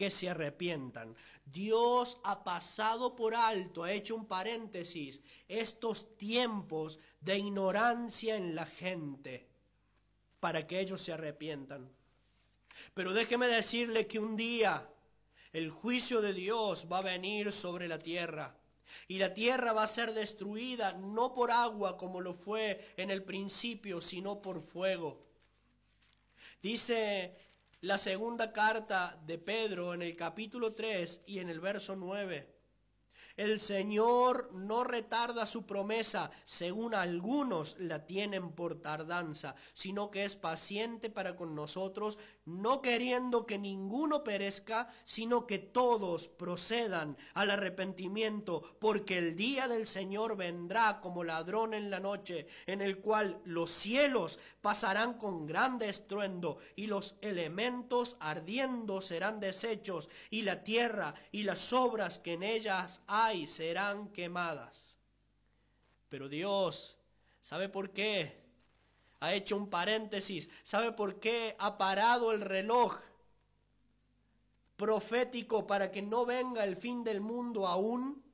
que 0.00 0.10
se 0.10 0.30
arrepientan. 0.30 1.14
Dios 1.44 2.20
ha 2.24 2.42
pasado 2.42 3.14
por 3.14 3.34
alto, 3.34 3.84
ha 3.84 3.92
hecho 3.92 4.16
un 4.16 4.24
paréntesis, 4.24 5.20
estos 5.46 6.16
tiempos 6.16 6.98
de 7.20 7.36
ignorancia 7.36 8.34
en 8.34 8.54
la 8.54 8.64
gente 8.64 9.46
para 10.40 10.66
que 10.66 10.80
ellos 10.80 11.02
se 11.02 11.12
arrepientan. 11.12 11.92
Pero 12.94 13.12
déjeme 13.12 13.46
decirle 13.46 14.06
que 14.06 14.18
un 14.18 14.36
día 14.36 14.88
el 15.52 15.68
juicio 15.68 16.22
de 16.22 16.32
Dios 16.32 16.86
va 16.90 17.00
a 17.00 17.02
venir 17.02 17.52
sobre 17.52 17.86
la 17.86 17.98
tierra. 17.98 18.56
Y 19.06 19.18
la 19.18 19.34
tierra 19.34 19.74
va 19.74 19.82
a 19.82 19.86
ser 19.86 20.14
destruida 20.14 20.94
no 20.94 21.34
por 21.34 21.50
agua 21.50 21.98
como 21.98 22.22
lo 22.22 22.32
fue 22.32 22.94
en 22.96 23.10
el 23.10 23.22
principio, 23.22 24.00
sino 24.00 24.40
por 24.40 24.62
fuego. 24.62 25.26
Dice 26.62 27.36
la 27.82 27.96
segunda 27.96 28.52
carta 28.52 29.18
de 29.24 29.38
Pedro 29.38 29.94
en 29.94 30.02
el 30.02 30.14
capítulo 30.14 30.74
3 30.74 31.22
y 31.26 31.38
en 31.38 31.48
el 31.48 31.60
verso 31.60 31.96
9. 31.96 32.59
El 33.36 33.60
Señor 33.60 34.50
no 34.52 34.84
retarda 34.84 35.46
su 35.46 35.64
promesa, 35.64 36.30
según 36.44 36.94
algunos 36.94 37.78
la 37.78 38.06
tienen 38.06 38.52
por 38.52 38.80
tardanza, 38.82 39.54
sino 39.72 40.10
que 40.10 40.24
es 40.24 40.36
paciente 40.36 41.10
para 41.10 41.36
con 41.36 41.54
nosotros, 41.54 42.18
no 42.44 42.82
queriendo 42.82 43.46
que 43.46 43.58
ninguno 43.58 44.24
perezca, 44.24 44.88
sino 45.04 45.46
que 45.46 45.58
todos 45.58 46.28
procedan 46.28 47.16
al 47.34 47.50
arrepentimiento, 47.50 48.62
porque 48.80 49.18
el 49.18 49.36
día 49.36 49.68
del 49.68 49.86
Señor 49.86 50.36
vendrá 50.36 51.00
como 51.00 51.24
ladrón 51.24 51.74
en 51.74 51.90
la 51.90 52.00
noche, 52.00 52.46
en 52.66 52.80
el 52.80 52.98
cual 52.98 53.40
los 53.44 53.70
cielos 53.70 54.40
pasarán 54.60 55.14
con 55.14 55.46
grande 55.46 55.88
estruendo, 55.88 56.58
y 56.74 56.86
los 56.86 57.16
elementos 57.20 58.16
ardiendo 58.20 59.00
serán 59.00 59.40
deshechos, 59.40 60.10
y 60.30 60.42
la 60.42 60.64
tierra 60.64 61.14
y 61.30 61.44
las 61.44 61.72
obras 61.72 62.18
que 62.18 62.34
en 62.34 62.42
ellas 62.42 63.02
hay 63.06 63.19
y 63.34 63.46
serán 63.46 64.08
quemadas. 64.08 64.96
Pero 66.08 66.28
Dios, 66.28 66.98
¿sabe 67.40 67.68
por 67.68 67.90
qué? 67.90 68.40
Ha 69.20 69.34
hecho 69.34 69.56
un 69.56 69.68
paréntesis. 69.68 70.50
¿Sabe 70.62 70.92
por 70.92 71.20
qué 71.20 71.54
ha 71.58 71.78
parado 71.78 72.32
el 72.32 72.40
reloj 72.40 72.98
profético 74.76 75.66
para 75.66 75.90
que 75.92 76.02
no 76.02 76.24
venga 76.24 76.64
el 76.64 76.76
fin 76.76 77.04
del 77.04 77.20
mundo 77.20 77.66
aún? 77.66 78.24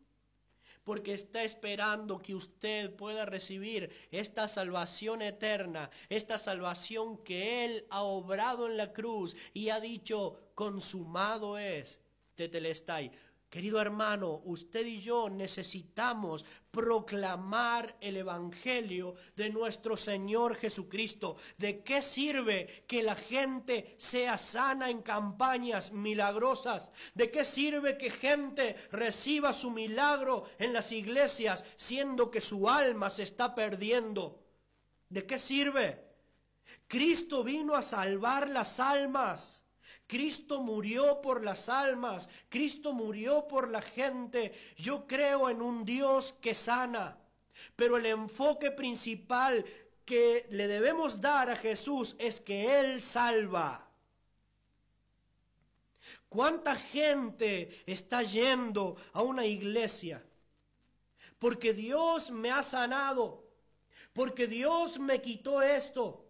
porque 0.86 1.14
está 1.14 1.42
esperando 1.42 2.22
que 2.22 2.32
usted 2.32 2.94
pueda 2.94 3.26
recibir 3.26 3.90
esta 4.12 4.46
salvación 4.46 5.20
eterna, 5.20 5.90
esta 6.08 6.38
salvación 6.38 7.24
que 7.24 7.64
Él 7.64 7.86
ha 7.90 8.04
obrado 8.04 8.68
en 8.68 8.76
la 8.76 8.92
cruz 8.92 9.36
y 9.52 9.70
ha 9.70 9.80
dicho, 9.80 10.52
consumado 10.54 11.58
es, 11.58 12.00
tetelestai, 12.36 13.10
Querido 13.48 13.80
hermano, 13.80 14.42
usted 14.44 14.84
y 14.84 15.00
yo 15.00 15.30
necesitamos 15.30 16.44
proclamar 16.72 17.96
el 18.00 18.16
Evangelio 18.16 19.14
de 19.36 19.50
nuestro 19.50 19.96
Señor 19.96 20.56
Jesucristo. 20.56 21.36
¿De 21.56 21.84
qué 21.84 22.02
sirve 22.02 22.84
que 22.88 23.04
la 23.04 23.14
gente 23.14 23.94
sea 23.98 24.36
sana 24.36 24.90
en 24.90 25.00
campañas 25.00 25.92
milagrosas? 25.92 26.90
¿De 27.14 27.30
qué 27.30 27.44
sirve 27.44 27.96
que 27.96 28.10
gente 28.10 28.74
reciba 28.90 29.52
su 29.52 29.70
milagro 29.70 30.44
en 30.58 30.72
las 30.72 30.90
iglesias 30.90 31.64
siendo 31.76 32.32
que 32.32 32.40
su 32.40 32.68
alma 32.68 33.10
se 33.10 33.22
está 33.22 33.54
perdiendo? 33.54 34.42
¿De 35.08 35.24
qué 35.24 35.38
sirve? 35.38 36.04
Cristo 36.88 37.44
vino 37.44 37.76
a 37.76 37.82
salvar 37.82 38.48
las 38.48 38.80
almas. 38.80 39.65
Cristo 40.06 40.62
murió 40.62 41.20
por 41.20 41.44
las 41.44 41.68
almas, 41.68 42.28
Cristo 42.48 42.92
murió 42.92 43.48
por 43.48 43.70
la 43.70 43.82
gente. 43.82 44.52
Yo 44.76 45.06
creo 45.06 45.50
en 45.50 45.60
un 45.60 45.84
Dios 45.84 46.34
que 46.40 46.54
sana, 46.54 47.18
pero 47.74 47.96
el 47.96 48.06
enfoque 48.06 48.70
principal 48.70 49.64
que 50.04 50.46
le 50.50 50.68
debemos 50.68 51.20
dar 51.20 51.50
a 51.50 51.56
Jesús 51.56 52.14
es 52.18 52.40
que 52.40 52.80
Él 52.80 53.02
salva. 53.02 53.88
¿Cuánta 56.28 56.76
gente 56.76 57.82
está 57.86 58.22
yendo 58.22 58.96
a 59.12 59.22
una 59.22 59.44
iglesia? 59.44 60.24
Porque 61.38 61.72
Dios 61.72 62.30
me 62.30 62.50
ha 62.50 62.62
sanado, 62.62 63.44
porque 64.12 64.46
Dios 64.46 64.98
me 64.98 65.20
quitó 65.20 65.62
esto, 65.62 66.25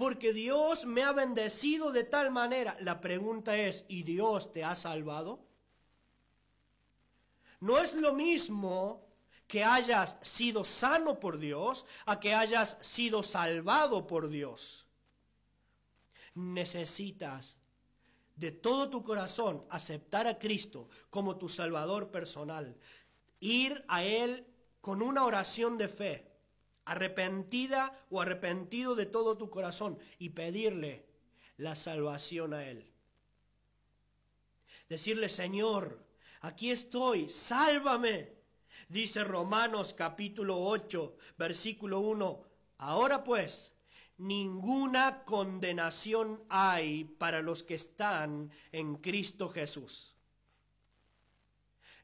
porque 0.00 0.32
Dios 0.32 0.86
me 0.86 1.02
ha 1.02 1.12
bendecido 1.12 1.92
de 1.92 2.04
tal 2.04 2.30
manera. 2.30 2.74
La 2.80 3.02
pregunta 3.02 3.58
es, 3.58 3.84
¿y 3.86 4.02
Dios 4.02 4.50
te 4.50 4.64
ha 4.64 4.74
salvado? 4.74 5.46
No 7.60 7.78
es 7.78 7.92
lo 7.92 8.14
mismo 8.14 9.06
que 9.46 9.62
hayas 9.62 10.16
sido 10.22 10.64
sano 10.64 11.20
por 11.20 11.36
Dios 11.36 11.84
a 12.06 12.18
que 12.18 12.34
hayas 12.34 12.78
sido 12.80 13.22
salvado 13.22 14.06
por 14.06 14.30
Dios. 14.30 14.86
Necesitas 16.32 17.58
de 18.36 18.52
todo 18.52 18.88
tu 18.88 19.02
corazón 19.02 19.66
aceptar 19.68 20.26
a 20.26 20.38
Cristo 20.38 20.88
como 21.10 21.36
tu 21.36 21.50
Salvador 21.50 22.10
personal, 22.10 22.74
ir 23.38 23.84
a 23.86 24.02
Él 24.02 24.46
con 24.80 25.02
una 25.02 25.26
oración 25.26 25.76
de 25.76 25.88
fe, 25.90 26.29
arrepentida 26.90 27.96
o 28.10 28.20
arrepentido 28.20 28.96
de 28.96 29.06
todo 29.06 29.38
tu 29.38 29.48
corazón 29.48 29.96
y 30.18 30.30
pedirle 30.30 31.06
la 31.56 31.76
salvación 31.76 32.52
a 32.52 32.66
Él. 32.66 32.84
Decirle, 34.88 35.28
Señor, 35.28 36.04
aquí 36.40 36.72
estoy, 36.72 37.28
sálvame. 37.28 38.32
Dice 38.88 39.22
Romanos 39.22 39.94
capítulo 39.94 40.58
8, 40.58 41.16
versículo 41.38 42.00
1. 42.00 42.42
Ahora 42.78 43.22
pues, 43.22 43.72
ninguna 44.18 45.22
condenación 45.22 46.42
hay 46.48 47.04
para 47.04 47.40
los 47.40 47.62
que 47.62 47.76
están 47.76 48.50
en 48.72 48.96
Cristo 48.96 49.48
Jesús. 49.48 50.16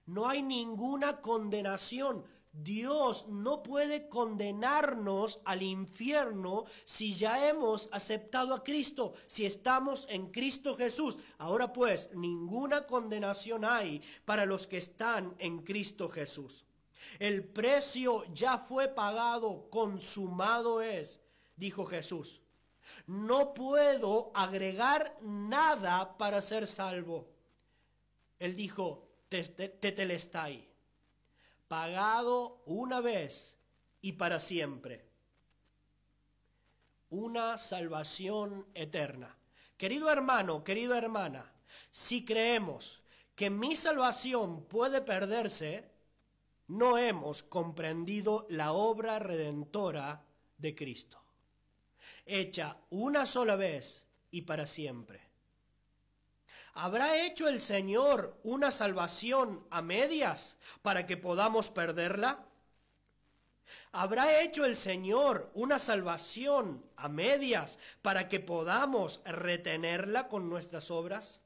No 0.07 0.29
hay 0.29 0.43
ninguna 0.43 1.21
condenación. 1.21 2.25
Dios 2.63 3.27
no 3.29 3.63
puede 3.63 4.09
condenarnos 4.09 5.41
al 5.45 5.63
infierno 5.63 6.65
si 6.85 7.15
ya 7.15 7.49
hemos 7.49 7.89
aceptado 7.93 8.55
a 8.55 8.65
Cristo, 8.65 9.15
si 9.27 9.45
estamos 9.45 10.07
en 10.09 10.31
Cristo 10.31 10.77
Jesús. 10.77 11.19
Ahora 11.39 11.73
pues, 11.73 12.11
ninguna 12.15 12.87
condenación 12.87 13.65
hay 13.65 14.03
para 14.25 14.47
los 14.47 14.67
que 14.67 14.79
están 14.79 15.35
en 15.39 15.59
Cristo 15.59 16.09
Jesús. 16.09 16.65
El 17.19 17.45
precio 17.45 18.25
ya 18.33 18.59
fue 18.59 18.89
pagado, 18.89 19.69
consumado 19.71 20.83
es 20.83 21.21
dijo 21.57 21.87
Jesús. 21.87 22.41
No 23.07 23.55
puedo 23.55 24.31
agregar 24.35 25.17
nada 25.21 26.17
para 26.17 26.41
ser 26.41 26.67
salvo. 26.67 27.29
Él 28.39 28.55
dijo, 28.55 29.09
tetelestai, 29.29 30.69
pagado 31.69 32.63
una 32.67 33.01
vez 33.01 33.59
y 34.01 34.13
para 34.13 34.41
siempre. 34.41 35.05
Una 37.11 37.59
salvación 37.59 38.67
eterna. 38.75 39.37
Querido 39.77 40.11
hermano, 40.11 40.65
querida 40.65 40.99
hermana, 40.99 41.53
si 41.91 42.25
creemos 42.25 43.03
que 43.35 43.51
mi 43.51 43.77
salvación 43.77 44.65
puede 44.65 45.01
perderse, 45.03 45.91
no 46.69 46.99
hemos 46.99 47.43
comprendido 47.43 48.47
la 48.49 48.73
obra 48.73 49.19
redentora 49.19 50.25
de 50.59 50.75
Cristo 50.75 51.27
hecha 52.27 52.77
una 52.91 53.25
sola 53.25 53.57
vez 53.57 54.07
y 54.31 54.43
para 54.43 54.67
siempre. 54.67 55.21
¿Habrá 56.79 57.25
hecho 57.25 57.49
el 57.49 57.63
Señor 57.63 58.39
una 58.43 58.71
salvación 58.71 59.67
a 59.71 59.81
medias 59.81 60.59
para 60.83 61.07
que 61.07 61.17
podamos 61.17 61.71
perderla? 61.71 62.45
¿Habrá 63.93 64.43
hecho 64.43 64.67
el 64.67 64.77
Señor 64.77 65.51
una 65.55 65.79
salvación 65.79 66.85
a 66.97 67.09
medias 67.09 67.79
para 68.03 68.29
que 68.29 68.41
podamos 68.41 69.23
retenerla 69.25 70.29
con 70.29 70.51
nuestras 70.51 70.91
obras? 70.91 71.41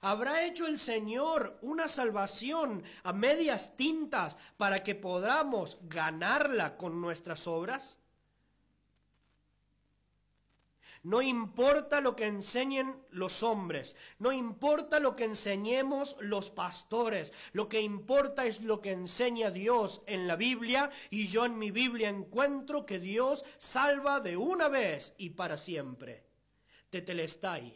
¿Habrá 0.00 0.44
hecho 0.44 0.66
el 0.66 0.80
Señor 0.80 1.56
una 1.62 1.86
salvación 1.86 2.82
a 3.04 3.12
medias 3.12 3.76
tintas 3.76 4.38
para 4.56 4.82
que 4.82 4.96
podamos 4.96 5.78
ganarla 5.82 6.76
con 6.76 7.00
nuestras 7.00 7.46
obras? 7.46 7.99
No 11.02 11.22
importa 11.22 12.02
lo 12.02 12.14
que 12.14 12.26
enseñen 12.26 12.94
los 13.10 13.42
hombres, 13.42 13.96
no 14.18 14.32
importa 14.32 15.00
lo 15.00 15.16
que 15.16 15.24
enseñemos 15.24 16.14
los 16.20 16.50
pastores, 16.50 17.32
lo 17.52 17.70
que 17.70 17.80
importa 17.80 18.44
es 18.44 18.60
lo 18.60 18.82
que 18.82 18.92
enseña 18.92 19.50
Dios 19.50 20.02
en 20.06 20.26
la 20.26 20.36
Biblia 20.36 20.90
y 21.08 21.28
yo 21.28 21.46
en 21.46 21.58
mi 21.58 21.70
Biblia 21.70 22.10
encuentro 22.10 22.84
que 22.84 23.00
Dios 23.00 23.46
salva 23.56 24.20
de 24.20 24.36
una 24.36 24.68
vez 24.68 25.14
y 25.16 25.30
para 25.30 25.56
siempre. 25.56 26.26
Tetelestai, 26.90 27.72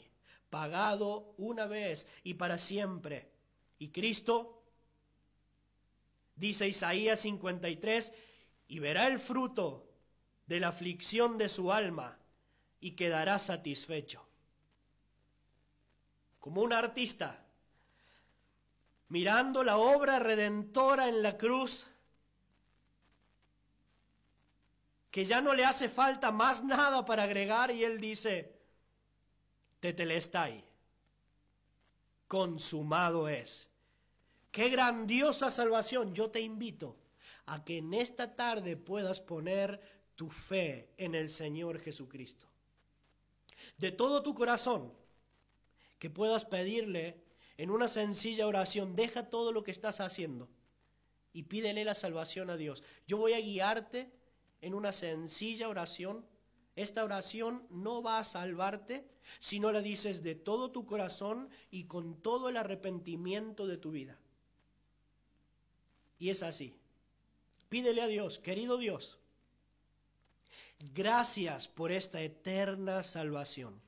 pagado 0.50 1.34
una 1.38 1.66
vez 1.66 2.06
y 2.24 2.34
para 2.34 2.58
siempre. 2.58 3.30
Y 3.78 3.88
Cristo, 3.88 4.62
dice 6.36 6.68
Isaías 6.68 7.20
53, 7.20 8.12
y 8.68 8.80
verá 8.80 9.06
el 9.06 9.18
fruto 9.18 9.88
de 10.46 10.60
la 10.60 10.68
aflicción 10.68 11.38
de 11.38 11.48
su 11.48 11.72
alma 11.72 12.18
y 12.84 12.90
quedará 12.90 13.38
satisfecho. 13.38 14.22
Como 16.38 16.60
un 16.60 16.74
artista, 16.74 17.42
mirando 19.08 19.64
la 19.64 19.78
obra 19.78 20.18
redentora 20.18 21.08
en 21.08 21.22
la 21.22 21.38
cruz, 21.38 21.86
que 25.10 25.24
ya 25.24 25.40
no 25.40 25.54
le 25.54 25.64
hace 25.64 25.88
falta 25.88 26.30
más 26.30 26.62
nada 26.62 27.06
para 27.06 27.22
agregar 27.22 27.70
y 27.70 27.84
él 27.84 27.98
dice, 27.98 28.54
tetelestai, 29.80 30.62
consumado 32.28 33.30
es. 33.30 33.70
Qué 34.50 34.68
grandiosa 34.68 35.50
salvación. 35.50 36.14
Yo 36.14 36.30
te 36.30 36.40
invito 36.40 36.98
a 37.46 37.64
que 37.64 37.78
en 37.78 37.94
esta 37.94 38.36
tarde 38.36 38.76
puedas 38.76 39.22
poner 39.22 39.80
tu 40.16 40.28
fe 40.28 40.92
en 40.98 41.14
el 41.14 41.30
Señor 41.30 41.80
Jesucristo 41.80 42.53
de 43.78 43.92
todo 43.92 44.22
tu 44.22 44.34
corazón, 44.34 44.92
que 45.98 46.10
puedas 46.10 46.44
pedirle 46.44 47.22
en 47.56 47.70
una 47.70 47.88
sencilla 47.88 48.46
oración, 48.46 48.96
deja 48.96 49.30
todo 49.30 49.52
lo 49.52 49.64
que 49.64 49.70
estás 49.70 50.00
haciendo 50.00 50.48
y 51.34 51.42
pídele 51.42 51.84
la 51.84 51.94
salvación 51.94 52.48
a 52.48 52.56
Dios. 52.56 52.82
Yo 53.06 53.18
voy 53.18 53.34
a 53.34 53.40
guiarte 53.40 54.10
en 54.62 54.72
una 54.72 54.92
sencilla 54.92 55.68
oración. 55.68 56.24
Esta 56.76 57.04
oración 57.04 57.66
no 57.70 58.02
va 58.02 58.18
a 58.18 58.24
salvarte 58.24 59.04
si 59.40 59.60
no 59.60 59.72
la 59.72 59.82
dices 59.82 60.22
de 60.22 60.36
todo 60.36 60.70
tu 60.70 60.86
corazón 60.86 61.50
y 61.70 61.84
con 61.84 62.22
todo 62.22 62.48
el 62.48 62.56
arrepentimiento 62.56 63.66
de 63.66 63.76
tu 63.76 63.90
vida. 63.90 64.18
Y 66.18 66.30
es 66.30 66.42
así. 66.42 66.78
Pídele 67.68 68.02
a 68.02 68.06
Dios, 68.06 68.38
querido 68.38 68.78
Dios, 68.78 69.18
Gracias 70.78 71.68
por 71.68 71.92
esta 71.92 72.20
eterna 72.20 73.02
salvación. 73.02 73.80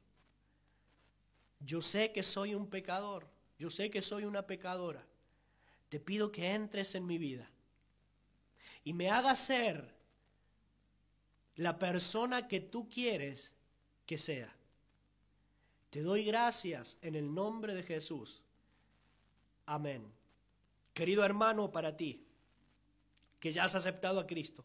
Yo 1.61 1.83
sé 1.83 2.13
que 2.13 2.23
soy 2.23 2.55
un 2.55 2.69
pecador, 2.69 3.29
yo 3.59 3.71
sé 3.71 3.91
que 3.91 4.03
soy 4.03 4.25
una 4.25 4.47
pecadora. 4.47 5.05
Te 5.89 6.01
pido 6.01 6.33
que 6.33 6.53
entres 6.53 6.95
en 6.95 7.07
mi 7.07 7.19
vida 7.19 7.49
y 8.85 8.93
me 8.93 9.11
hagas 9.11 9.39
ser 9.39 9.95
la 11.57 11.79
persona 11.79 12.49
que 12.49 12.61
tú 12.61 12.89
quieres 12.89 13.55
que 14.05 14.19
sea. 14.19 14.55
Te 15.91 16.03
doy 16.03 16.25
gracias 16.25 16.99
en 17.03 17.15
el 17.15 17.33
nombre 17.33 17.75
de 17.75 17.83
Jesús. 17.83 18.43
Amén. 19.65 20.05
Querido 20.93 21.25
hermano, 21.25 21.71
para 21.71 21.97
ti, 21.97 22.27
que 23.41 23.53
ya 23.53 23.65
has 23.65 23.75
aceptado 23.75 24.21
a 24.21 24.27
Cristo 24.27 24.65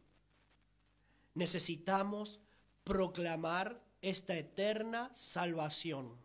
necesitamos 1.34 2.40
proclamar 2.84 3.82
esta 4.02 4.36
eterna 4.36 5.12
salvación. 5.14 6.18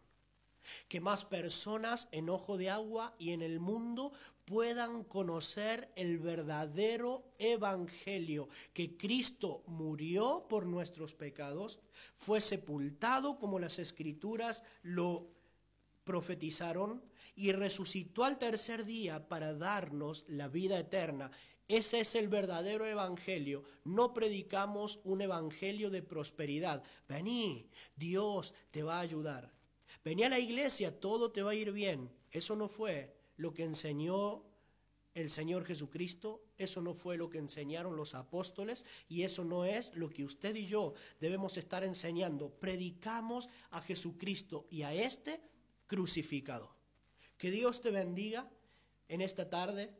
Que 0.89 1.01
más 1.01 1.25
personas 1.25 2.09
en 2.11 2.29
ojo 2.29 2.57
de 2.57 2.71
agua 2.71 3.15
y 3.19 3.31
en 3.31 3.43
el 3.43 3.61
mundo 3.61 4.13
puedan 4.47 5.05
conocer 5.05 5.93
el 5.97 6.19
verdadero 6.19 7.25
evangelio, 7.39 8.49
que 8.73 8.97
Cristo 8.97 9.63
murió 9.67 10.47
por 10.49 10.67
nuestros 10.67 11.15
pecados, 11.15 11.81
fue 12.15 12.41
sepultado 12.41 13.39
como 13.39 13.59
las 13.59 13.79
escrituras 13.79 14.63
lo 14.83 15.29
profetizaron 16.05 17.03
y 17.35 17.53
resucitó 17.53 18.25
al 18.25 18.39
tercer 18.39 18.85
día 18.85 19.29
para 19.29 19.53
darnos 19.53 20.25
la 20.29 20.49
vida 20.49 20.79
eterna. 20.79 21.31
Ese 21.69 22.01
es 22.01 22.15
el 22.15 22.29
verdadero 22.29 22.87
evangelio. 22.87 23.65
No 23.85 24.15
predicamos 24.15 25.01
un 25.05 25.21
evangelio 25.21 25.91
de 25.91 26.03
prosperidad. 26.03 26.83
Vení, 27.09 27.69
Dios 27.97 28.55
te 28.71 28.83
va 28.83 28.99
a 28.99 29.01
ayudar. 29.01 29.53
Vení 30.05 30.23
a 30.23 30.29
la 30.29 30.39
iglesia, 30.39 31.01
todo 31.01 31.33
te 31.33 31.43
va 31.43 31.51
a 31.51 31.55
ir 31.57 31.73
bien. 31.73 32.11
Eso 32.31 32.55
no 32.55 32.69
fue 32.69 33.17
lo 33.37 33.53
que 33.53 33.65
enseñó 33.65 34.45
el 35.17 35.31
Señor 35.31 35.65
Jesucristo, 35.65 36.45
eso 36.59 36.83
no 36.83 36.93
fue 36.93 37.17
lo 37.17 37.31
que 37.31 37.39
enseñaron 37.39 37.97
los 37.97 38.15
apóstoles 38.15 38.85
y 39.09 39.23
eso 39.23 39.45
no 39.45 39.65
es 39.65 39.95
lo 39.95 40.11
que 40.11 40.25
usted 40.25 40.55
y 40.55 40.67
yo 40.67 40.93
debemos 41.21 41.57
estar 41.57 41.83
enseñando. 41.85 42.51
Predicamos 42.51 43.49
a 43.71 43.81
Jesucristo 43.81 44.67
y 44.71 44.83
a 44.83 44.93
este 44.93 45.41
crucificado. 45.87 46.77
Que 47.39 47.51
Dios 47.51 47.81
te 47.81 47.91
bendiga 47.91 48.51
en 49.09 49.23
esta 49.23 49.49
tarde. 49.49 49.91